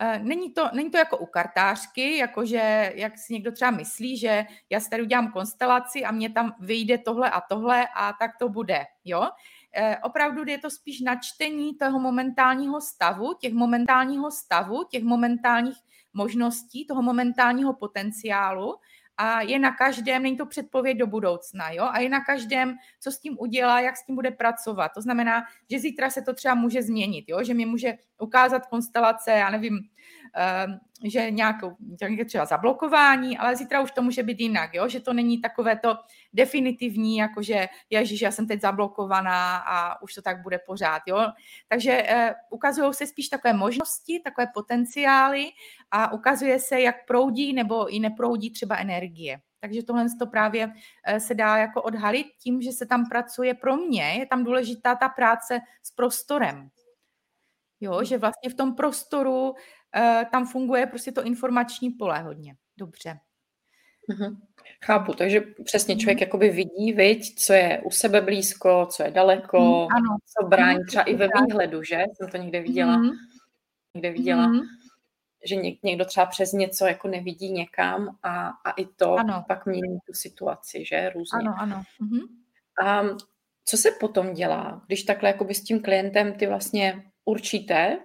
Eh, 0.00 0.18
není 0.18 0.52
to, 0.52 0.70
není 0.72 0.90
to 0.90 0.98
jako 0.98 1.18
u 1.18 1.26
kartářky, 1.26 2.16
jakože 2.16 2.92
jak 2.94 3.18
si 3.18 3.32
někdo 3.32 3.52
třeba 3.52 3.70
myslí, 3.70 4.18
že 4.18 4.46
já 4.70 4.80
si 4.80 4.90
tady 4.90 5.02
udělám 5.02 5.32
konstelaci 5.32 6.04
a 6.04 6.10
mě 6.10 6.30
tam 6.30 6.54
vyjde 6.60 6.98
tohle 6.98 7.30
a 7.30 7.40
tohle 7.40 7.88
a 7.94 8.12
tak 8.12 8.30
to 8.38 8.48
bude, 8.48 8.84
jo. 9.04 9.28
Eh, 9.76 9.98
opravdu 10.02 10.44
je 10.46 10.58
to 10.58 10.70
spíš 10.70 11.00
načtení 11.00 11.74
toho 11.74 12.00
momentálního 12.00 12.80
stavu, 12.80 13.34
těch 13.40 13.52
momentálního 13.52 14.30
stavu, 14.30 14.84
těch 14.90 15.02
momentálních 15.04 15.76
možností, 16.14 16.86
toho 16.86 17.02
momentálního 17.02 17.72
potenciálu. 17.72 18.74
A 19.16 19.40
je 19.40 19.58
na 19.58 19.72
každém, 19.72 20.22
není 20.22 20.36
to 20.36 20.46
předpověď 20.46 20.98
do 20.98 21.06
budoucna, 21.06 21.70
jo, 21.70 21.84
a 21.92 22.00
je 22.00 22.08
na 22.08 22.24
každém, 22.24 22.76
co 23.00 23.12
s 23.12 23.18
tím 23.18 23.36
udělá, 23.40 23.80
jak 23.80 23.96
s 23.96 24.06
tím 24.06 24.14
bude 24.14 24.30
pracovat. 24.30 24.92
To 24.94 25.02
znamená, 25.02 25.44
že 25.70 25.78
zítra 25.78 26.10
se 26.10 26.22
to 26.22 26.34
třeba 26.34 26.54
může 26.54 26.82
změnit, 26.82 27.24
jo, 27.28 27.44
že 27.44 27.54
mi 27.54 27.66
může 27.66 27.98
ukázat 28.18 28.66
konstelace, 28.66 29.30
já 29.30 29.50
nevím, 29.50 29.78
Ehm, 30.34 30.78
že 31.04 31.30
nějakou, 31.30 31.76
nějaké 32.00 32.24
třeba 32.24 32.44
zablokování, 32.44 33.38
ale 33.38 33.56
zítra 33.56 33.80
už 33.80 33.90
to 33.90 34.02
může 34.02 34.22
být 34.22 34.40
jinak, 34.40 34.74
jo? 34.74 34.88
že 34.88 35.00
to 35.00 35.12
není 35.12 35.40
takové 35.40 35.76
to 35.76 35.96
definitivní, 36.32 37.16
jako 37.16 37.42
že 37.42 37.68
ježiš, 37.90 38.22
já 38.22 38.30
jsem 38.30 38.46
teď 38.46 38.60
zablokovaná 38.60 39.56
a 39.56 40.02
už 40.02 40.14
to 40.14 40.22
tak 40.22 40.42
bude 40.42 40.58
pořád. 40.58 41.02
Jo? 41.06 41.26
Takže 41.68 42.02
uh, 42.02 42.34
ukazují 42.50 42.94
se 42.94 43.06
spíš 43.06 43.28
takové 43.28 43.54
možnosti, 43.54 44.20
takové 44.24 44.46
potenciály 44.54 45.46
a 45.90 46.12
ukazuje 46.12 46.58
se, 46.58 46.80
jak 46.80 47.06
proudí 47.06 47.52
nebo 47.52 47.94
i 47.94 48.00
neproudí 48.00 48.50
třeba 48.50 48.76
energie. 48.76 49.40
Takže 49.60 49.82
tohle 49.82 50.06
to 50.18 50.26
právě 50.26 50.72
eh, 51.06 51.20
se 51.20 51.34
dá 51.34 51.56
jako 51.56 51.82
odhalit 51.82 52.26
tím, 52.42 52.62
že 52.62 52.72
se 52.72 52.86
tam 52.86 53.08
pracuje 53.08 53.54
pro 53.54 53.76
mě, 53.76 54.02
je 54.02 54.26
tam 54.26 54.44
důležitá 54.44 54.94
ta 54.94 55.08
práce 55.08 55.60
s 55.82 55.90
prostorem. 55.90 56.70
Jo, 57.80 58.04
že 58.04 58.18
vlastně 58.18 58.50
v 58.50 58.54
tom 58.54 58.74
prostoru 58.74 59.50
uh, 59.50 59.54
tam 60.32 60.46
funguje 60.46 60.86
prostě 60.86 61.12
to 61.12 61.22
informační 61.22 61.90
pole 61.90 62.18
hodně. 62.18 62.54
Dobře. 62.76 63.18
Mm-hmm. 64.10 64.36
Chápu, 64.84 65.12
takže 65.12 65.40
přesně 65.64 65.94
mhm. 65.94 66.00
člověk 66.00 66.20
jakoby 66.20 66.50
vidí, 66.50 66.92
viď, 66.92 67.34
co 67.34 67.52
je 67.52 67.82
u 67.84 67.90
sebe 67.90 68.20
blízko, 68.20 68.86
co 68.90 69.02
je 69.02 69.10
daleko, 69.10 69.60
mm, 69.60 69.96
ano. 69.96 70.16
co 70.26 70.46
brání, 70.46 70.84
třeba 70.84 71.02
i 71.02 71.14
ve 71.14 71.28
výhledu, 71.46 71.82
že? 71.82 72.04
Jsem 72.14 72.30
to 72.30 72.36
někde 72.36 72.60
viděla, 72.60 72.96
mm. 72.96 73.10
někde 73.94 74.10
viděla, 74.10 74.46
mm. 74.46 74.60
že 75.48 75.56
někdo 75.84 76.04
třeba 76.04 76.26
přes 76.26 76.52
něco 76.52 76.86
jako 76.86 77.08
nevidí 77.08 77.52
někam 77.52 78.18
a, 78.22 78.48
a 78.48 78.70
i 78.70 78.86
to 78.86 79.14
ano. 79.14 79.44
pak 79.48 79.66
mění 79.66 79.98
tu 80.06 80.12
situaci, 80.12 80.84
že? 80.84 81.10
Různě. 81.14 81.38
Ano, 81.38 81.54
ano. 81.58 81.82
Mm. 82.00 82.20
A 82.88 83.02
co 83.64 83.76
se 83.76 83.90
potom 84.00 84.34
dělá, 84.34 84.82
když 84.86 85.02
takhle 85.02 85.28
jakoby 85.28 85.54
s 85.54 85.64
tím 85.64 85.82
klientem 85.82 86.32
ty 86.32 86.46
vlastně 86.46 87.04
určíte, 87.28 87.98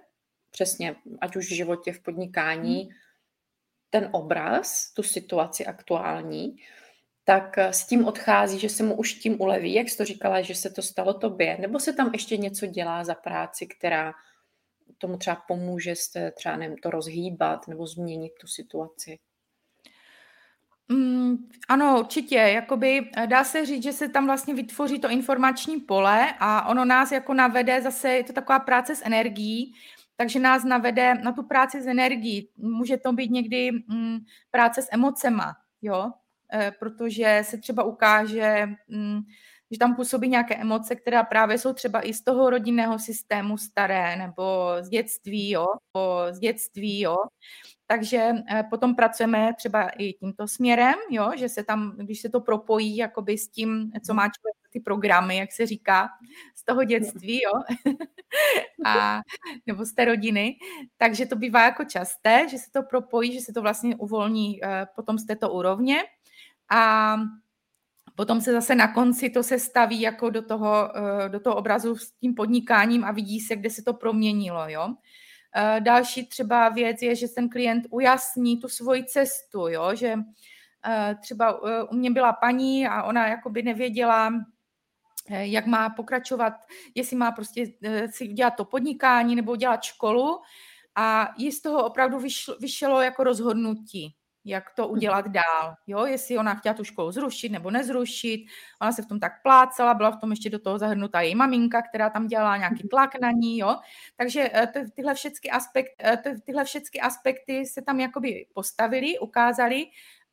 přesně, 0.50 0.96
ať 1.20 1.36
už 1.36 1.46
v 1.46 1.54
životě, 1.54 1.92
v 1.92 2.02
podnikání, 2.02 2.82
hmm. 2.82 2.92
ten 3.90 4.08
obraz, 4.12 4.92
tu 4.94 5.02
situaci 5.02 5.66
aktuální, 5.66 6.56
tak 7.24 7.58
s 7.58 7.86
tím 7.86 8.04
odchází, 8.04 8.58
že 8.58 8.68
se 8.68 8.82
mu 8.82 8.94
už 8.96 9.12
tím 9.12 9.40
uleví. 9.40 9.74
Jak 9.74 9.88
jsi 9.88 9.96
to 9.96 10.04
říkala, 10.04 10.42
že 10.42 10.54
se 10.54 10.70
to 10.70 10.82
stalo 10.82 11.14
tobě? 11.14 11.58
Nebo 11.60 11.80
se 11.80 11.92
tam 11.92 12.10
ještě 12.12 12.36
něco 12.36 12.66
dělá 12.66 13.04
za 13.04 13.14
práci, 13.14 13.66
která 13.66 14.12
tomu 14.98 15.16
třeba 15.16 15.36
pomůže 15.48 15.94
se 15.96 16.30
třeba 16.30 16.56
nevím, 16.56 16.76
to 16.78 16.90
rozhýbat 16.90 17.68
nebo 17.68 17.86
změnit 17.86 18.32
tu 18.40 18.46
situaci? 18.46 19.18
Mm, 20.88 21.36
ano, 21.68 22.00
určitě. 22.00 22.36
Jakoby 22.36 23.10
eh, 23.16 23.26
dá 23.26 23.44
se 23.44 23.66
říct, 23.66 23.82
že 23.82 23.92
se 23.92 24.08
tam 24.08 24.26
vlastně 24.26 24.54
vytvoří 24.54 24.98
to 24.98 25.08
informační 25.08 25.80
pole 25.80 26.34
a 26.40 26.68
ono 26.68 26.84
nás 26.84 27.12
jako 27.12 27.34
navede, 27.34 27.82
zase 27.82 28.08
je 28.10 28.24
to 28.24 28.32
taková 28.32 28.58
práce 28.58 28.96
s 28.96 29.02
energií, 29.04 29.74
takže 30.16 30.38
nás 30.38 30.64
navede 30.64 31.14
na 31.14 31.32
tu 31.32 31.42
práci 31.42 31.82
s 31.82 31.86
energií. 31.86 32.48
Může 32.56 32.96
to 32.96 33.12
být 33.12 33.30
někdy 33.30 33.70
mm, 33.72 34.18
práce 34.50 34.82
s 34.82 34.88
emocema, 34.92 35.56
jo, 35.82 36.12
e, 36.54 36.70
protože 36.78 37.40
se 37.44 37.58
třeba 37.58 37.82
ukáže, 37.82 38.66
mm, 38.88 39.20
že 39.74 39.78
tam 39.78 39.96
působí 39.96 40.28
nějaké 40.28 40.56
emoce, 40.56 40.96
které 40.96 41.22
právě 41.22 41.58
jsou 41.58 41.72
třeba 41.72 42.00
i 42.06 42.14
z 42.14 42.24
toho 42.24 42.50
rodinného 42.50 42.98
systému 42.98 43.58
staré, 43.58 44.16
nebo 44.16 44.68
z 44.80 44.88
dětství, 44.88 45.50
jo, 45.50 45.66
nebo 45.94 46.32
z 46.32 46.38
dětství, 46.38 47.00
jo. 47.00 47.16
Takže 47.86 48.32
eh, 48.50 48.62
potom 48.70 48.94
pracujeme 48.94 49.52
třeba 49.58 49.88
i 49.88 50.12
tímto 50.12 50.48
směrem, 50.48 50.94
jo, 51.10 51.30
že 51.36 51.48
se 51.48 51.64
tam, 51.64 51.96
když 51.96 52.20
se 52.20 52.28
to 52.28 52.40
propojí 52.40 52.96
jakoby 52.96 53.38
s 53.38 53.48
tím, 53.48 53.90
co 54.06 54.14
má 54.14 54.22
člověk 54.22 54.54
ty 54.70 54.80
programy, 54.80 55.36
jak 55.36 55.52
se 55.52 55.66
říká, 55.66 56.08
z 56.56 56.64
toho 56.64 56.84
dětství, 56.84 57.40
jo, 57.42 57.52
a, 58.86 59.20
nebo 59.66 59.84
z 59.84 59.92
té 59.92 60.04
rodiny, 60.04 60.56
takže 60.96 61.26
to 61.26 61.36
bývá 61.36 61.64
jako 61.64 61.84
časté, 61.84 62.46
že 62.50 62.58
se 62.58 62.70
to 62.70 62.82
propojí, 62.82 63.32
že 63.32 63.40
se 63.40 63.52
to 63.52 63.62
vlastně 63.62 63.96
uvolní 63.96 64.64
eh, 64.64 64.86
potom 64.96 65.18
z 65.18 65.26
této 65.26 65.52
úrovně 65.52 65.96
a 66.70 67.16
Potom 68.16 68.40
se 68.40 68.52
zase 68.52 68.74
na 68.74 68.92
konci 68.92 69.30
to 69.30 69.42
se 69.42 69.58
staví 69.58 70.00
jako 70.00 70.30
do 70.30 70.42
toho, 70.42 70.90
eh, 70.96 71.28
do 71.28 71.40
toho 71.40 71.56
obrazu 71.56 71.96
s 71.96 72.12
tím 72.12 72.34
podnikáním 72.34 73.04
a 73.04 73.12
vidí 73.12 73.40
se, 73.40 73.56
kde 73.56 73.70
se 73.70 73.82
to 73.82 73.94
proměnilo. 73.94 74.68
Jo? 74.68 74.94
Eh, 75.56 75.80
další 75.80 76.26
třeba 76.26 76.68
věc 76.68 77.02
je, 77.02 77.14
že 77.14 77.28
ten 77.28 77.48
klient 77.48 77.86
ujasní 77.90 78.60
tu 78.60 78.68
svoji 78.68 79.04
cestu, 79.04 79.68
jo? 79.68 79.94
že 79.94 80.14
eh, 80.86 81.16
třeba 81.20 81.62
u 81.90 81.94
mě 81.94 82.10
byla 82.10 82.32
paní 82.32 82.86
a 82.86 83.02
ona 83.02 83.28
jakoby 83.28 83.62
nevěděla, 83.62 84.32
jak 85.30 85.66
má 85.66 85.90
pokračovat, 85.90 86.52
jestli 86.94 87.16
má 87.16 87.32
prostě 87.32 87.66
si 88.10 88.28
udělat 88.28 88.50
to 88.50 88.64
podnikání 88.64 89.36
nebo 89.36 89.52
udělat 89.52 89.82
školu 89.82 90.40
a 90.94 91.32
jí 91.36 91.52
z 91.52 91.62
toho 91.62 91.84
opravdu 91.84 92.18
vyšlo, 92.18 92.56
vyšlo 92.60 93.00
jako 93.00 93.24
rozhodnutí 93.24 94.14
jak 94.44 94.70
to 94.70 94.88
udělat 94.88 95.28
dál. 95.28 95.74
Jo, 95.86 96.06
jestli 96.06 96.38
ona 96.38 96.54
chtěla 96.54 96.74
tu 96.74 96.84
školu 96.84 97.12
zrušit 97.12 97.48
nebo 97.48 97.70
nezrušit. 97.70 98.46
Ona 98.82 98.92
se 98.92 99.02
v 99.02 99.06
tom 99.06 99.20
tak 99.20 99.32
plácela, 99.42 99.94
byla 99.94 100.10
v 100.10 100.20
tom 100.20 100.30
ještě 100.30 100.50
do 100.50 100.58
toho 100.58 100.78
zahrnutá 100.78 101.20
její 101.20 101.34
maminka, 101.34 101.82
která 101.82 102.10
tam 102.10 102.26
dělala 102.26 102.56
nějaký 102.56 102.82
mhm. 102.82 102.88
tlak 102.88 103.20
na 103.20 103.30
ní, 103.30 103.58
jo. 103.58 103.76
Takže 104.16 104.50
eh, 104.52 104.72
tyhle 104.94 105.14
všechny 105.14 105.50
aspekty, 105.50 105.94
eh, 106.04 106.22
tyhle 106.44 106.64
všechny 106.64 107.00
aspekty 107.00 107.66
se 107.66 107.82
tam 107.82 108.00
jakoby 108.00 108.46
postavili, 108.54 109.18
ukázali 109.18 109.86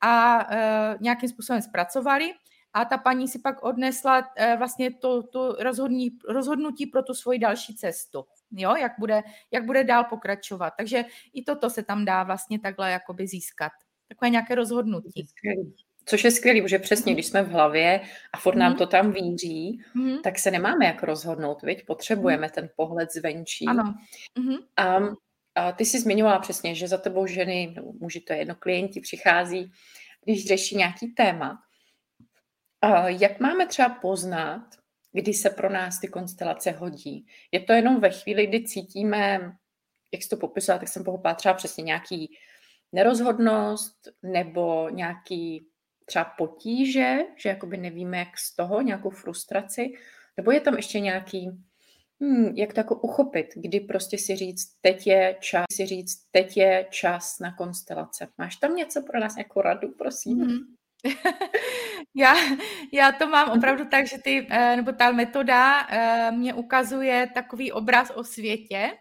a 0.04 0.46
uh, 0.46 1.02
nějakým 1.02 1.30
způsobem 1.30 1.62
zpracovali 1.62 2.34
a 2.74 2.86
ta 2.86 2.98
paní 2.98 3.28
si 3.28 3.40
pak 3.40 3.64
odnesla 3.64 4.32
vlastně 4.58 4.94
to, 4.94 5.24
to 5.24 5.54
rozhodní, 5.60 6.10
rozhodnutí 6.30 6.86
pro 6.86 7.04
tu 7.04 7.14
svoji 7.14 7.40
další 7.40 7.76
cestu, 7.76 8.26
jo, 8.52 8.76
jak 8.76 8.92
bude, 9.00 9.22
jak 9.52 9.66
bude 9.66 9.84
dál 9.84 10.04
pokračovat. 10.04 10.74
Takže 10.78 11.06
i 11.34 11.44
toto 11.44 11.70
se 11.70 11.84
tam 11.84 12.06
dá 12.06 12.24
vlastně 12.24 12.60
takhle 12.60 12.92
jakoby 12.92 13.28
získat 13.28 13.72
takové 14.12 14.30
nějaké 14.30 14.56
rozhodnutí. 14.56 15.26
Což 16.06 16.24
je 16.24 16.32
skvělý, 16.32 16.62
protože 16.62 16.80
přesně, 16.80 17.14
když 17.14 17.26
jsme 17.26 17.44
v 17.44 17.50
hlavě 17.50 18.02
a 18.34 18.38
furt 18.38 18.56
nám 18.56 18.72
mhm. 18.72 18.78
to 18.78 18.88
tam 18.88 19.12
víří, 19.12 19.82
mm-hmm. 19.96 20.22
tak 20.22 20.40
se 20.40 20.52
nemáme 20.52 20.86
jak 20.86 21.04
rozhodnout, 21.04 21.62
viď? 21.62 21.86
Potřebujeme 21.86 22.48
mm-hmm. 22.48 22.52
ten 22.52 22.70
pohled 22.76 23.14
zvenčí. 23.14 23.66
Ano. 23.68 23.96
Mm-hmm. 24.40 24.58
A, 24.78 25.00
a 25.56 25.72
ty 25.72 25.86
jsi 25.86 26.00
zmiňovala 26.00 26.40
přesně, 26.40 26.76
že 26.76 26.88
za 26.88 26.98
tebou 26.98 27.28
ženy, 27.28 27.74
no, 27.78 27.84
muži 28.00 28.20
to 28.20 28.34
jedno, 28.34 28.56
klienti 28.56 29.02
přichází, 29.02 29.72
když 30.26 30.48
řeší 30.48 30.76
nějaký 30.76 31.08
téma. 31.08 31.60
A 32.82 33.10
jak 33.10 33.40
máme 33.40 33.68
třeba 33.68 33.90
poznat, 33.90 34.62
kdy 35.12 35.34
se 35.34 35.50
pro 35.50 35.70
nás 35.70 36.00
ty 36.00 36.08
konstelace 36.08 36.72
hodí? 36.72 37.26
Je 37.52 37.60
to 37.60 37.74
jenom 37.74 38.00
ve 38.00 38.10
chvíli, 38.10 38.48
kdy 38.48 38.64
cítíme, 38.64 39.52
jak 40.12 40.24
jsi 40.24 40.30
to 40.30 40.38
popisovala, 40.38 40.80
tak 40.80 40.88
jsem 40.88 41.04
pochopila 41.04 41.34
třeba 41.34 41.54
přesně 41.54 41.84
nějaký 41.84 42.38
nerozhodnost 42.94 44.08
nebo 44.24 44.90
nějaký 44.90 45.68
třeba 46.06 46.26
potíže, 46.26 47.18
že 47.36 47.50
jakoby 47.50 47.78
nevíme, 47.78 48.18
jak 48.18 48.38
z 48.38 48.56
toho, 48.56 48.82
nějakou 48.82 49.10
frustraci, 49.10 49.94
nebo 50.38 50.52
je 50.52 50.60
tam 50.60 50.76
ještě 50.76 51.00
nějaký, 51.00 51.50
hmm, 52.22 52.46
jak 52.56 52.74
to 52.74 52.80
jako 52.80 52.96
uchopit, 52.96 53.48
kdy 53.56 53.80
prostě 53.80 54.18
si 54.18 54.36
říct, 54.36 54.76
teď 54.82 55.08
je 55.08 55.36
čas, 55.40 55.66
si 55.72 55.86
říct, 55.86 56.26
teď 56.32 56.58
je 56.58 56.88
čas 56.90 57.40
na 57.40 57.56
konstelace. 57.56 58.28
Máš 58.38 58.56
tam 58.56 58.76
něco 58.76 59.02
pro 59.02 59.20
nás 59.20 59.38
jako 59.38 59.62
radu, 59.62 59.92
prosím? 59.98 60.38
Mm. 60.38 60.60
já, 62.16 62.36
já 62.94 63.12
to 63.12 63.28
mám 63.28 63.58
opravdu 63.58 63.86
tak, 63.86 64.08
že 64.08 64.18
ty, 64.18 64.48
eh, 64.50 64.76
nebo 64.76 64.92
ta 64.92 65.12
metoda 65.12 65.88
eh, 65.90 66.32
mě 66.32 66.54
ukazuje 66.54 67.28
takový 67.34 67.72
obraz 67.72 68.12
o 68.16 68.24
světě, 68.24 68.92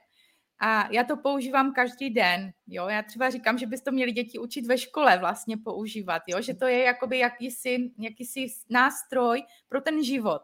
a 0.61 0.89
já 0.93 1.05
to 1.05 1.17
používám 1.17 1.73
každý 1.73 2.11
den, 2.11 2.53
jo. 2.67 2.89
Já 2.89 3.03
třeba 3.03 3.31
říkám, 3.31 3.59
že 3.59 3.67
bys 3.67 3.83
to 3.83 3.93
měli 3.93 4.13
děti 4.13 4.39
učit 4.39 4.67
ve 4.67 4.79
škole 4.79 5.19
vlastně 5.19 5.57
používat, 5.57 6.23
jo. 6.27 6.43
Že 6.43 6.55
to 6.55 6.67
je 6.67 6.79
jakoby 6.79 7.19
jakýsi, 7.19 7.91
jakýsi 7.99 8.47
nástroj 8.71 9.43
pro 9.69 9.81
ten 9.81 10.05
život. 10.05 10.43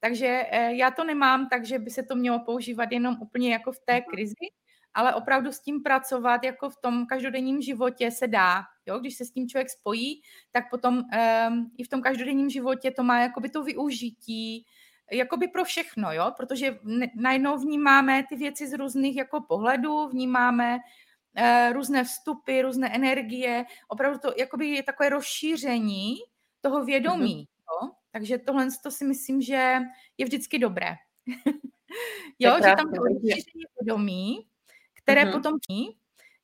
Takže 0.00 0.26
eh, 0.50 0.74
já 0.74 0.90
to 0.90 1.04
nemám, 1.04 1.48
takže 1.48 1.78
by 1.78 1.90
se 1.90 2.02
to 2.02 2.14
mělo 2.16 2.38
používat 2.44 2.92
jenom 2.92 3.16
úplně 3.20 3.52
jako 3.52 3.72
v 3.72 3.80
té 3.84 3.92
mhm. 3.92 4.04
krizi, 4.10 4.46
ale 4.94 5.14
opravdu 5.14 5.52
s 5.52 5.60
tím 5.60 5.82
pracovat 5.82 6.44
jako 6.44 6.70
v 6.70 6.76
tom 6.76 7.06
každodenním 7.06 7.62
životě 7.62 8.10
se 8.10 8.26
dá. 8.26 8.62
Jo? 8.86 8.98
Když 8.98 9.16
se 9.16 9.24
s 9.24 9.30
tím 9.30 9.48
člověk 9.48 9.70
spojí, 9.70 10.20
tak 10.52 10.70
potom 10.70 10.94
um, 10.96 11.70
i 11.78 11.84
v 11.84 11.88
tom 11.88 12.02
každodenním 12.02 12.50
životě 12.50 12.90
to 12.90 13.02
má 13.02 13.20
jakoby 13.20 13.48
to 13.48 13.62
využití, 13.62 14.66
jakoby 15.10 15.48
pro 15.48 15.64
všechno, 15.64 16.12
jo, 16.12 16.32
protože 16.36 16.78
najednou 17.14 17.58
vnímáme 17.58 18.24
ty 18.28 18.36
věci 18.36 18.68
z 18.68 18.72
různých 18.72 19.16
jako 19.16 19.40
pohledů, 19.40 20.08
vnímáme 20.08 20.78
uh, 20.78 21.72
různé 21.72 22.04
vstupy, 22.04 22.62
různé 22.62 22.94
energie, 22.94 23.64
opravdu 23.88 24.18
to 24.18 24.32
jakoby 24.36 24.66
je 24.68 24.82
takové 24.82 25.08
rozšíření 25.08 26.16
toho 26.60 26.84
vědomí, 26.84 27.34
mm-hmm. 27.34 27.86
jo, 27.86 27.90
takže 28.12 28.38
tohle 28.38 28.68
to 28.82 28.90
si 28.90 29.04
myslím, 29.04 29.42
že 29.42 29.78
je 30.18 30.24
vždycky 30.24 30.58
dobré. 30.58 30.94
jo, 32.38 32.54
že 32.56 32.74
tam 32.76 32.92
to 32.94 33.00
rozšíření 33.00 33.64
vědomí, 33.80 34.46
které 34.94 35.24
mm-hmm. 35.24 35.32
potom 35.32 35.58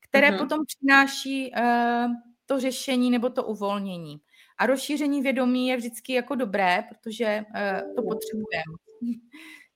které 0.00 0.30
mm-hmm. 0.30 0.38
potom 0.38 0.58
přináší 0.66 1.52
uh, 1.52 2.12
to 2.46 2.60
řešení 2.60 3.10
nebo 3.10 3.30
to 3.30 3.44
uvolnění. 3.44 4.20
A 4.58 4.66
rozšíření 4.66 5.22
vědomí 5.22 5.68
je 5.68 5.76
vždycky 5.76 6.12
jako 6.12 6.34
dobré, 6.34 6.84
protože 6.88 7.44
uh, 7.50 7.94
to 7.94 8.02
potřebujeme. 8.02 8.62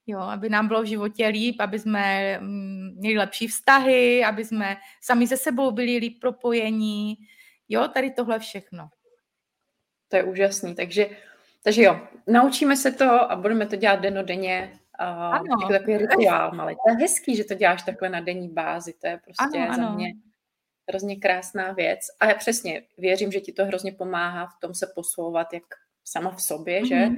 Jo, 0.08 0.18
aby 0.20 0.48
nám 0.48 0.68
bylo 0.68 0.82
v 0.82 0.86
životě 0.86 1.26
líp, 1.26 1.56
aby 1.60 1.78
jsme 1.78 2.38
mm, 2.40 2.94
měli 2.96 3.18
lepší 3.18 3.48
vztahy, 3.48 4.24
aby 4.24 4.44
jsme 4.44 4.76
sami 5.00 5.26
se 5.26 5.36
sebou 5.36 5.70
byli 5.70 5.96
líp 5.96 6.20
propojení. 6.20 7.16
Jo, 7.68 7.88
tady 7.88 8.10
tohle 8.10 8.38
všechno. 8.38 8.88
To 10.08 10.16
je 10.16 10.24
úžasný. 10.24 10.74
Takže, 10.74 11.08
takže 11.62 11.82
jo, 11.82 12.00
naučíme 12.26 12.76
se 12.76 12.92
to 12.92 13.30
a 13.30 13.36
budeme 13.36 13.66
to 13.66 13.76
dělat 13.76 14.00
denodenně. 14.00 14.78
Uh, 15.00 15.06
ano. 15.06 15.44
Jako 15.62 15.72
takový 15.72 15.96
rituál 15.96 16.52
malý. 16.54 16.74
To 16.74 16.90
je 16.90 16.96
hezký, 16.96 17.36
že 17.36 17.44
to 17.44 17.54
děláš 17.54 17.82
takhle 17.82 18.08
na 18.08 18.20
denní 18.20 18.48
bázi. 18.48 18.92
To 18.92 19.06
je 19.06 19.20
prostě 19.24 19.58
ano, 19.58 19.76
za 19.76 19.86
ano. 19.86 19.96
mě 19.96 20.12
hrozně 20.88 21.16
krásná 21.16 21.72
věc. 21.72 22.00
A 22.20 22.26
já 22.26 22.34
přesně 22.34 22.82
věřím, 22.98 23.32
že 23.32 23.40
ti 23.40 23.52
to 23.52 23.64
hrozně 23.64 23.92
pomáhá 23.92 24.46
v 24.46 24.60
tom 24.60 24.74
se 24.74 24.92
posouvat 24.94 25.52
jak 25.52 25.64
sama 26.04 26.30
v 26.30 26.42
sobě, 26.42 26.82
mm-hmm. 26.82 26.88
že? 26.88 27.06
Mhm. 27.06 27.16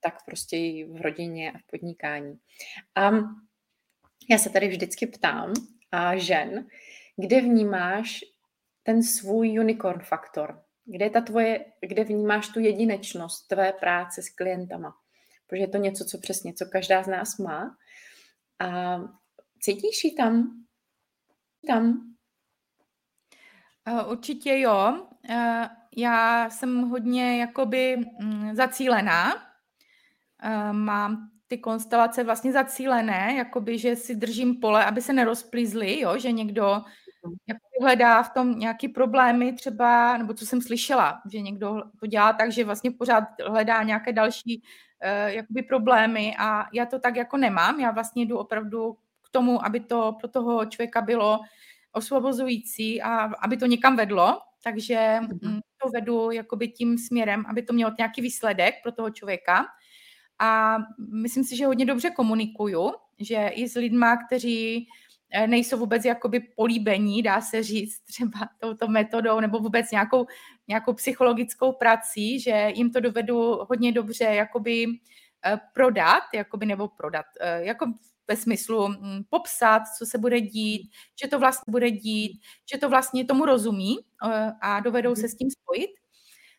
Tak 0.00 0.24
prostě 0.24 0.56
i 0.56 0.84
v 0.84 1.00
rodině 1.00 1.52
a 1.52 1.58
v 1.58 1.66
podnikání. 1.70 2.38
A 2.94 3.10
já 4.30 4.38
se 4.38 4.50
tady 4.50 4.68
vždycky 4.68 5.06
ptám 5.06 5.52
a 5.92 6.16
žen, 6.16 6.66
kde 7.16 7.40
vnímáš 7.40 8.20
ten 8.82 9.02
svůj 9.02 9.60
unicorn 9.60 10.00
faktor? 10.00 10.62
Kde 10.84 11.04
je 11.04 11.10
ta 11.10 11.20
tvoje, 11.20 11.64
kde 11.80 12.04
vnímáš 12.04 12.48
tu 12.48 12.60
jedinečnost 12.60 13.48
tvé 13.48 13.72
práce 13.72 14.22
s 14.22 14.28
klientama? 14.28 14.94
Protože 15.46 15.62
je 15.62 15.68
to 15.68 15.78
něco, 15.78 16.04
co 16.04 16.18
přesně, 16.18 16.54
co 16.54 16.66
každá 16.66 17.02
z 17.02 17.06
nás 17.06 17.38
má. 17.38 17.76
A 18.58 18.98
cítíš 19.60 20.04
ji 20.04 20.14
tam? 20.14 20.64
Tam? 21.66 22.15
Eh, 23.86 24.04
určitě 24.04 24.58
jo. 24.58 25.06
Eh, 25.28 25.68
já 25.96 26.50
jsem 26.50 26.82
hodně 26.82 27.40
jakoby 27.40 27.96
mm, 28.20 28.54
zacílená. 28.54 29.34
Eh, 30.42 30.72
mám 30.72 31.30
ty 31.46 31.58
konstelace 31.58 32.24
vlastně 32.24 32.52
zacílené, 32.52 33.34
jakoby, 33.36 33.78
že 33.78 33.96
si 33.96 34.14
držím 34.14 34.60
pole, 34.60 34.84
aby 34.84 35.02
se 35.02 35.12
nerozplízly, 35.12 36.00
jo, 36.00 36.18
že 36.18 36.32
někdo 36.32 36.82
jako 37.48 37.60
hledá 37.82 38.22
v 38.22 38.30
tom 38.30 38.58
nějaký 38.58 38.88
problémy 38.88 39.52
třeba, 39.52 40.16
nebo 40.16 40.34
co 40.34 40.46
jsem 40.46 40.60
slyšela, 40.60 41.22
že 41.32 41.40
někdo 41.40 41.82
to 42.00 42.06
dělá 42.06 42.32
tak, 42.32 42.52
že 42.52 42.64
vlastně 42.64 42.90
pořád 42.90 43.24
hledá 43.46 43.82
nějaké 43.82 44.12
další 44.12 44.62
uh, 44.62 45.28
jakoby 45.28 45.62
problémy 45.62 46.36
a 46.38 46.66
já 46.72 46.86
to 46.86 46.98
tak 46.98 47.16
jako 47.16 47.36
nemám, 47.36 47.80
já 47.80 47.90
vlastně 47.90 48.26
jdu 48.26 48.38
opravdu 48.38 48.96
k 49.22 49.30
tomu, 49.30 49.64
aby 49.64 49.80
to 49.80 50.16
pro 50.20 50.28
toho 50.28 50.66
člověka 50.66 51.00
bylo 51.00 51.40
osvobozující 51.96 53.02
a 53.02 53.16
aby 53.16 53.56
to 53.56 53.66
někam 53.66 53.96
vedlo, 53.96 54.40
takže 54.64 55.18
mm, 55.20 55.60
to 55.82 55.88
vedu 55.94 56.30
jakoby 56.30 56.68
tím 56.68 56.98
směrem, 56.98 57.44
aby 57.48 57.62
to 57.62 57.72
mělo 57.72 57.92
nějaký 57.98 58.20
výsledek 58.20 58.74
pro 58.82 58.92
toho 58.92 59.10
člověka. 59.10 59.66
A 60.38 60.76
myslím 61.12 61.44
si, 61.44 61.56
že 61.56 61.66
hodně 61.66 61.86
dobře 61.86 62.10
komunikuju, 62.10 62.92
že 63.18 63.48
i 63.48 63.68
s 63.68 63.74
lidma, 63.74 64.16
kteří 64.26 64.88
eh, 65.32 65.46
nejsou 65.46 65.78
vůbec 65.78 66.04
jakoby 66.04 66.40
políbení, 66.40 67.22
dá 67.22 67.40
se 67.40 67.62
říct 67.62 68.00
třeba 68.04 68.48
touto 68.60 68.88
metodou 68.88 69.40
nebo 69.40 69.58
vůbec 69.58 69.90
nějakou, 69.90 70.26
nějakou 70.68 70.92
psychologickou 70.92 71.72
prací, 71.72 72.40
že 72.40 72.72
jim 72.74 72.90
to 72.92 73.00
dovedu 73.00 73.58
hodně 73.68 73.92
dobře 73.92 74.24
jakoby 74.24 74.86
eh, 75.46 75.60
prodat, 75.72 76.22
jakoby 76.34 76.66
nebo 76.66 76.88
prodat, 76.88 77.26
eh, 77.40 77.64
jako 77.64 77.92
ve 78.28 78.36
smyslu 78.36 78.88
mm, 78.88 79.24
popsat, 79.30 79.82
co 79.98 80.06
se 80.06 80.18
bude 80.18 80.40
dít, 80.40 80.90
že 81.22 81.28
to 81.28 81.38
vlastně 81.38 81.70
bude 81.70 81.90
dít, 81.90 82.40
že 82.72 82.78
to 82.78 82.88
vlastně 82.88 83.24
tomu 83.24 83.44
rozumí 83.44 83.98
eh, 84.28 84.52
a 84.60 84.80
dovedou 84.80 85.10
mhm. 85.10 85.16
se 85.16 85.28
s 85.28 85.36
tím 85.36 85.50
spojit. 85.50 85.90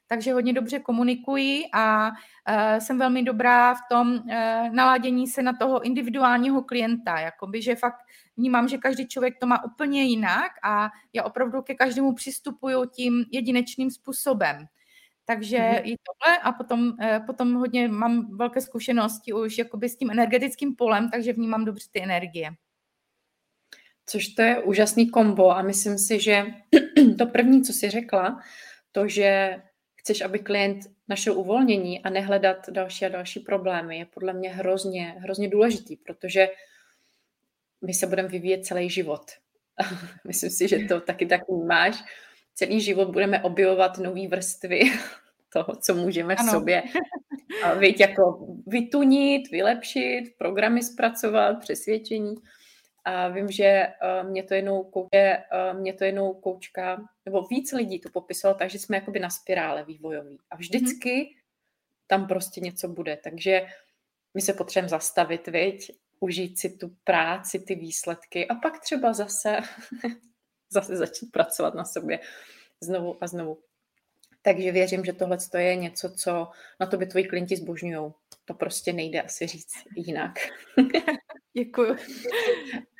Takže 0.09 0.33
hodně 0.33 0.53
dobře 0.53 0.79
komunikuji 0.79 1.63
a 1.73 2.09
uh, 2.09 2.79
jsem 2.79 2.99
velmi 2.99 3.23
dobrá 3.23 3.73
v 3.73 3.79
tom 3.89 4.13
uh, 4.13 4.23
naládění 4.71 5.27
se 5.27 5.41
na 5.41 5.53
toho 5.53 5.81
individuálního 5.81 6.61
klienta, 6.61 7.19
jakoby, 7.19 7.61
že 7.61 7.75
fakt 7.75 7.99
vnímám, 8.37 8.67
že 8.67 8.77
každý 8.77 9.07
člověk 9.07 9.39
to 9.39 9.47
má 9.47 9.63
úplně 9.63 10.03
jinak 10.03 10.51
a 10.63 10.89
já 11.13 11.23
opravdu 11.23 11.61
ke 11.61 11.75
každému 11.75 12.13
přistupuju 12.13 12.85
tím 12.85 13.25
jedinečným 13.31 13.91
způsobem. 13.91 14.67
Takže 15.29 15.57
mm-hmm. 15.57 15.81
i 15.83 15.95
tohle 15.97 16.37
a 16.37 16.51
potom, 16.51 16.93
eh, 17.01 17.19
potom 17.25 17.53
hodně 17.53 17.87
mám 17.87 18.37
velké 18.37 18.61
zkušenosti 18.61 19.33
už 19.33 19.57
jakoby 19.57 19.89
s 19.89 19.97
tím 19.97 20.11
energetickým 20.11 20.75
polem, 20.75 21.09
takže 21.11 21.33
vnímám 21.33 21.65
dobře 21.65 21.87
ty 21.91 22.03
energie. 22.03 22.51
Což 24.05 24.27
to 24.27 24.41
je 24.41 24.63
úžasný 24.63 25.09
kombo 25.09 25.51
a 25.51 25.61
myslím 25.61 25.97
si, 25.97 26.19
že 26.19 26.45
to 27.17 27.25
první, 27.25 27.63
co 27.63 27.73
jsi 27.73 27.89
řekla, 27.89 28.39
to, 28.91 29.07
že 29.07 29.61
chceš, 29.95 30.21
aby 30.21 30.39
klient 30.39 30.79
našel 31.07 31.39
uvolnění 31.39 32.03
a 32.03 32.09
nehledat 32.09 32.69
další 32.69 33.05
a 33.05 33.09
další 33.09 33.39
problémy, 33.39 33.97
je 33.97 34.05
podle 34.05 34.33
mě 34.33 34.49
hrozně, 34.49 35.15
hrozně 35.17 35.49
důležitý, 35.49 35.95
protože 35.95 36.47
my 37.85 37.93
se 37.93 38.07
budeme 38.07 38.27
vyvíjet 38.27 38.65
celý 38.65 38.89
život. 38.89 39.31
myslím 40.27 40.49
si, 40.49 40.67
že 40.67 40.79
to 40.79 41.01
taky 41.01 41.25
tak 41.25 41.41
máš 41.67 42.03
celý 42.57 42.81
život 42.81 43.09
budeme 43.09 43.43
objevovat 43.43 43.97
nové 43.97 44.27
vrstvy 44.27 44.81
toho, 45.53 45.75
co 45.75 45.95
můžeme 45.95 46.35
v 46.35 46.39
ano. 46.39 46.51
sobě 46.51 46.83
víc, 47.79 47.99
jako 47.99 48.47
vytunit, 48.67 49.51
vylepšit, 49.51 50.33
programy 50.37 50.83
zpracovat, 50.83 51.59
přesvědčení. 51.59 52.35
A 53.05 53.27
vím, 53.27 53.51
že 53.51 53.87
uh, 54.21 54.29
mě 54.29 54.43
to 54.43 54.53
jednou 54.53 54.83
kouče, 54.83 55.43
uh, 55.71 55.79
mě 55.79 55.93
to 55.93 56.03
jednou 56.03 56.33
koučka, 56.33 57.07
nebo 57.25 57.41
víc 57.41 57.71
lidí 57.71 57.99
to 57.99 58.09
popisalo, 58.09 58.53
takže 58.53 58.79
jsme 58.79 58.97
jakoby 58.97 59.19
na 59.19 59.29
spirále 59.29 59.83
vývojový. 59.83 60.37
A 60.51 60.55
vždycky 60.55 61.09
mm-hmm. 61.09 61.41
tam 62.07 62.27
prostě 62.27 62.61
něco 62.61 62.87
bude. 62.87 63.17
Takže 63.23 63.65
my 64.33 64.41
se 64.41 64.53
potřebujeme 64.53 64.89
zastavit, 64.89 65.47
viď? 65.47 65.91
užít 66.19 66.59
si 66.59 66.69
tu 66.69 66.91
práci, 67.03 67.59
ty 67.59 67.75
výsledky 67.75 68.47
a 68.47 68.55
pak 68.55 68.79
třeba 68.79 69.13
zase 69.13 69.57
zase 70.69 70.97
začít 70.97 71.31
pracovat 71.31 71.73
na 71.73 71.85
sobě 71.85 72.19
znovu 72.81 73.23
a 73.23 73.27
znovu. 73.27 73.57
Takže 74.41 74.71
věřím, 74.71 75.05
že 75.05 75.13
tohle 75.13 75.37
je 75.57 75.75
něco, 75.75 76.09
co 76.09 76.47
na 76.79 76.87
to 76.87 76.97
by 76.97 77.05
tvoji 77.05 77.25
klienti 77.25 77.55
zbožňují. 77.55 78.11
To 78.45 78.53
prostě 78.53 78.93
nejde 78.93 79.21
asi 79.21 79.47
říct 79.47 79.73
jinak. 79.95 80.39
Děkuju. 81.53 81.95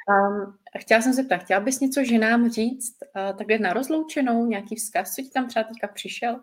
Um, 0.10 0.58
chtěla 0.80 1.02
jsem 1.02 1.14
se 1.14 1.24
ptát, 1.24 1.38
chtěla 1.38 1.60
bys 1.60 1.80
něco 1.80 2.04
ženám 2.04 2.50
říct 2.50 2.98
uh, 3.02 3.38
takhle 3.38 3.58
na 3.58 3.74
rozloučenou, 3.74 4.46
nějaký 4.46 4.76
vzkaz, 4.76 5.16
co 5.16 5.22
ti 5.22 5.30
tam 5.30 5.48
třeba 5.48 5.64
teďka 5.64 5.88
přišel? 5.88 6.34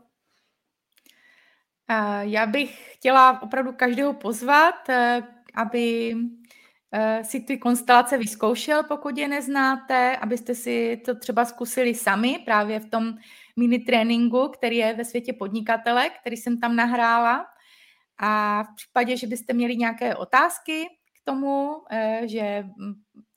Uh, 1.91 2.21
já 2.21 2.47
bych 2.47 2.95
chtěla 2.95 3.43
opravdu 3.43 3.73
každého 3.73 4.15
pozvat, 4.15 4.89
uh, 4.89 5.27
aby 5.55 6.15
si 7.23 7.41
ty 7.41 7.59
konstelace 7.59 8.19
vyzkoušel, 8.19 8.83
pokud 8.83 9.19
je 9.19 9.29
neznáte, 9.29 10.17
abyste 10.17 10.55
si 10.55 11.03
to 11.05 11.15
třeba 11.15 11.45
zkusili 11.45 11.95
sami 11.95 12.39
právě 12.45 12.81
v 12.81 12.91
tom 12.91 13.15
mini 13.57 13.79
tréninku, 13.79 14.49
který 14.49 14.77
je 14.77 14.95
ve 14.95 15.05
světě 15.05 15.33
podnikatele, 15.33 16.11
který 16.11 16.37
jsem 16.37 16.61
tam 16.61 16.77
nahrála. 16.77 17.47
A 18.19 18.63
v 18.63 18.75
případě, 18.77 19.17
že 19.17 19.27
byste 19.27 19.53
měli 19.53 19.77
nějaké 19.77 20.17
otázky 20.17 20.87
k 21.21 21.25
tomu, 21.25 21.83
že 22.25 22.65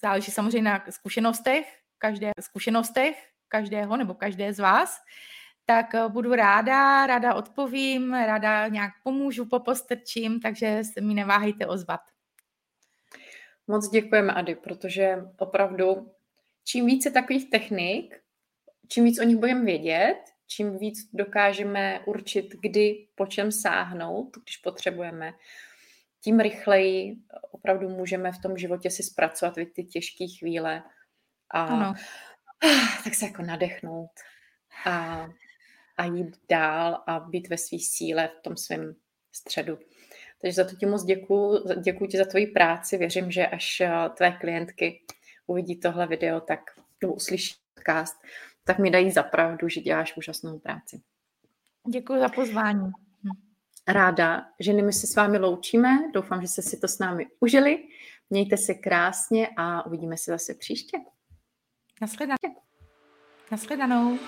záleží 0.02 0.32
samozřejmě 0.32 0.70
na 0.70 0.84
zkušenostech, 0.89 1.67
každé 1.98 2.32
zkušenostech 2.39 3.28
každého 3.48 3.98
nebo 3.98 4.13
každé 4.13 4.54
z 4.54 4.60
vás, 4.60 4.98
tak 5.65 5.96
eh, 5.96 6.10
budu 6.10 6.36
ráda, 6.36 7.08
ráda 7.08 7.34
odpovím, 7.34 8.13
ráda 8.13 8.67
nějak 8.67 8.91
pomůžu, 9.04 9.46
popostrčím, 9.46 10.39
takže 10.39 10.84
se 10.84 11.02
mi 11.02 11.13
neváhejte 11.13 11.67
ozvat. 11.67 12.02
Moc 13.68 13.90
děkujeme, 13.90 14.34
Ady, 14.34 14.56
protože 14.56 15.18
opravdu 15.38 16.12
čím 16.64 16.86
více 16.86 17.12
takových 17.12 17.50
technik, 17.50 18.22
čím 18.88 19.04
víc 19.04 19.20
o 19.20 19.24
nich 19.24 19.38
budeme 19.38 19.66
vědět, 19.66 20.18
čím 20.48 20.78
víc 20.78 21.10
dokážeme 21.14 22.00
určit, 22.06 22.56
kdy 22.62 23.08
po 23.16 23.26
čem 23.26 23.52
sáhnout, 23.52 24.38
když 24.44 24.58
potřebujeme, 24.58 25.34
tím 26.22 26.40
rychleji 26.40 27.18
opravdu 27.52 27.90
můžeme 27.90 28.32
v 28.32 28.42
tom 28.42 28.58
životě 28.58 28.90
si 28.90 29.04
zpracovat 29.04 29.56
ty 29.76 29.84
těžké 29.84 30.26
chvíle 30.40 30.84
a 31.50 31.64
ano. 31.64 31.94
tak 33.04 33.16
se 33.16 33.26
jako 33.26 33.42
nadechnout 33.42 34.12
a, 34.86 35.28
a 35.98 36.06
jít 36.06 36.38
dál 36.50 37.04
a 37.08 37.20
být 37.20 37.48
ve 37.48 37.58
své 37.58 37.78
síle 37.80 38.28
v 38.28 38.42
tom 38.42 38.58
svém 38.58 38.96
středu. 39.32 39.80
Takže 40.41 40.56
za 40.56 40.63
to 40.63 40.76
ti 40.76 40.86
moc 40.86 41.04
děkuji, 41.04 41.60
děkuji 41.82 42.08
ti 42.08 42.17
za 42.17 42.26
tvoji 42.26 42.47
práci. 42.47 42.97
Věřím, 42.97 43.32
že 43.32 43.47
až 43.47 43.82
eh, 43.82 44.10
tvé 44.17 44.32
klientky 44.32 45.02
uvidí 45.47 45.80
tohle 45.80 46.08
video, 46.08 46.41
tak 46.41 46.60
nebo 47.02 47.13
uslyší 47.13 47.56
podcast, 47.73 48.15
tak 48.63 48.80
mi 48.80 48.91
dají 48.91 49.12
zapravdu, 49.12 49.69
že 49.69 49.82
děláš 49.82 50.17
úžasnou 50.17 50.60
práci. 50.60 51.02
Děkuji 51.89 52.19
za 52.19 52.30
pozvání 52.30 52.91
ráda, 53.88 54.45
že 54.60 54.73
my 54.73 54.93
se 54.93 55.08
s 55.08 55.15
vámi 55.15 55.38
loučíme. 55.38 55.89
Doufám, 56.13 56.41
že 56.41 56.47
jste 56.47 56.62
si 56.62 56.78
to 56.78 56.88
s 56.88 57.00
námi 57.00 57.26
užili. 57.39 57.84
Mějte 58.30 58.58
se 58.58 58.73
krásně 58.73 59.50
a 59.58 59.86
uvidíme 59.86 60.17
se 60.17 60.32
zase 60.32 60.54
příště. 60.54 60.97
Naschledanou. 62.02 62.62
Naschledanou. 63.52 64.19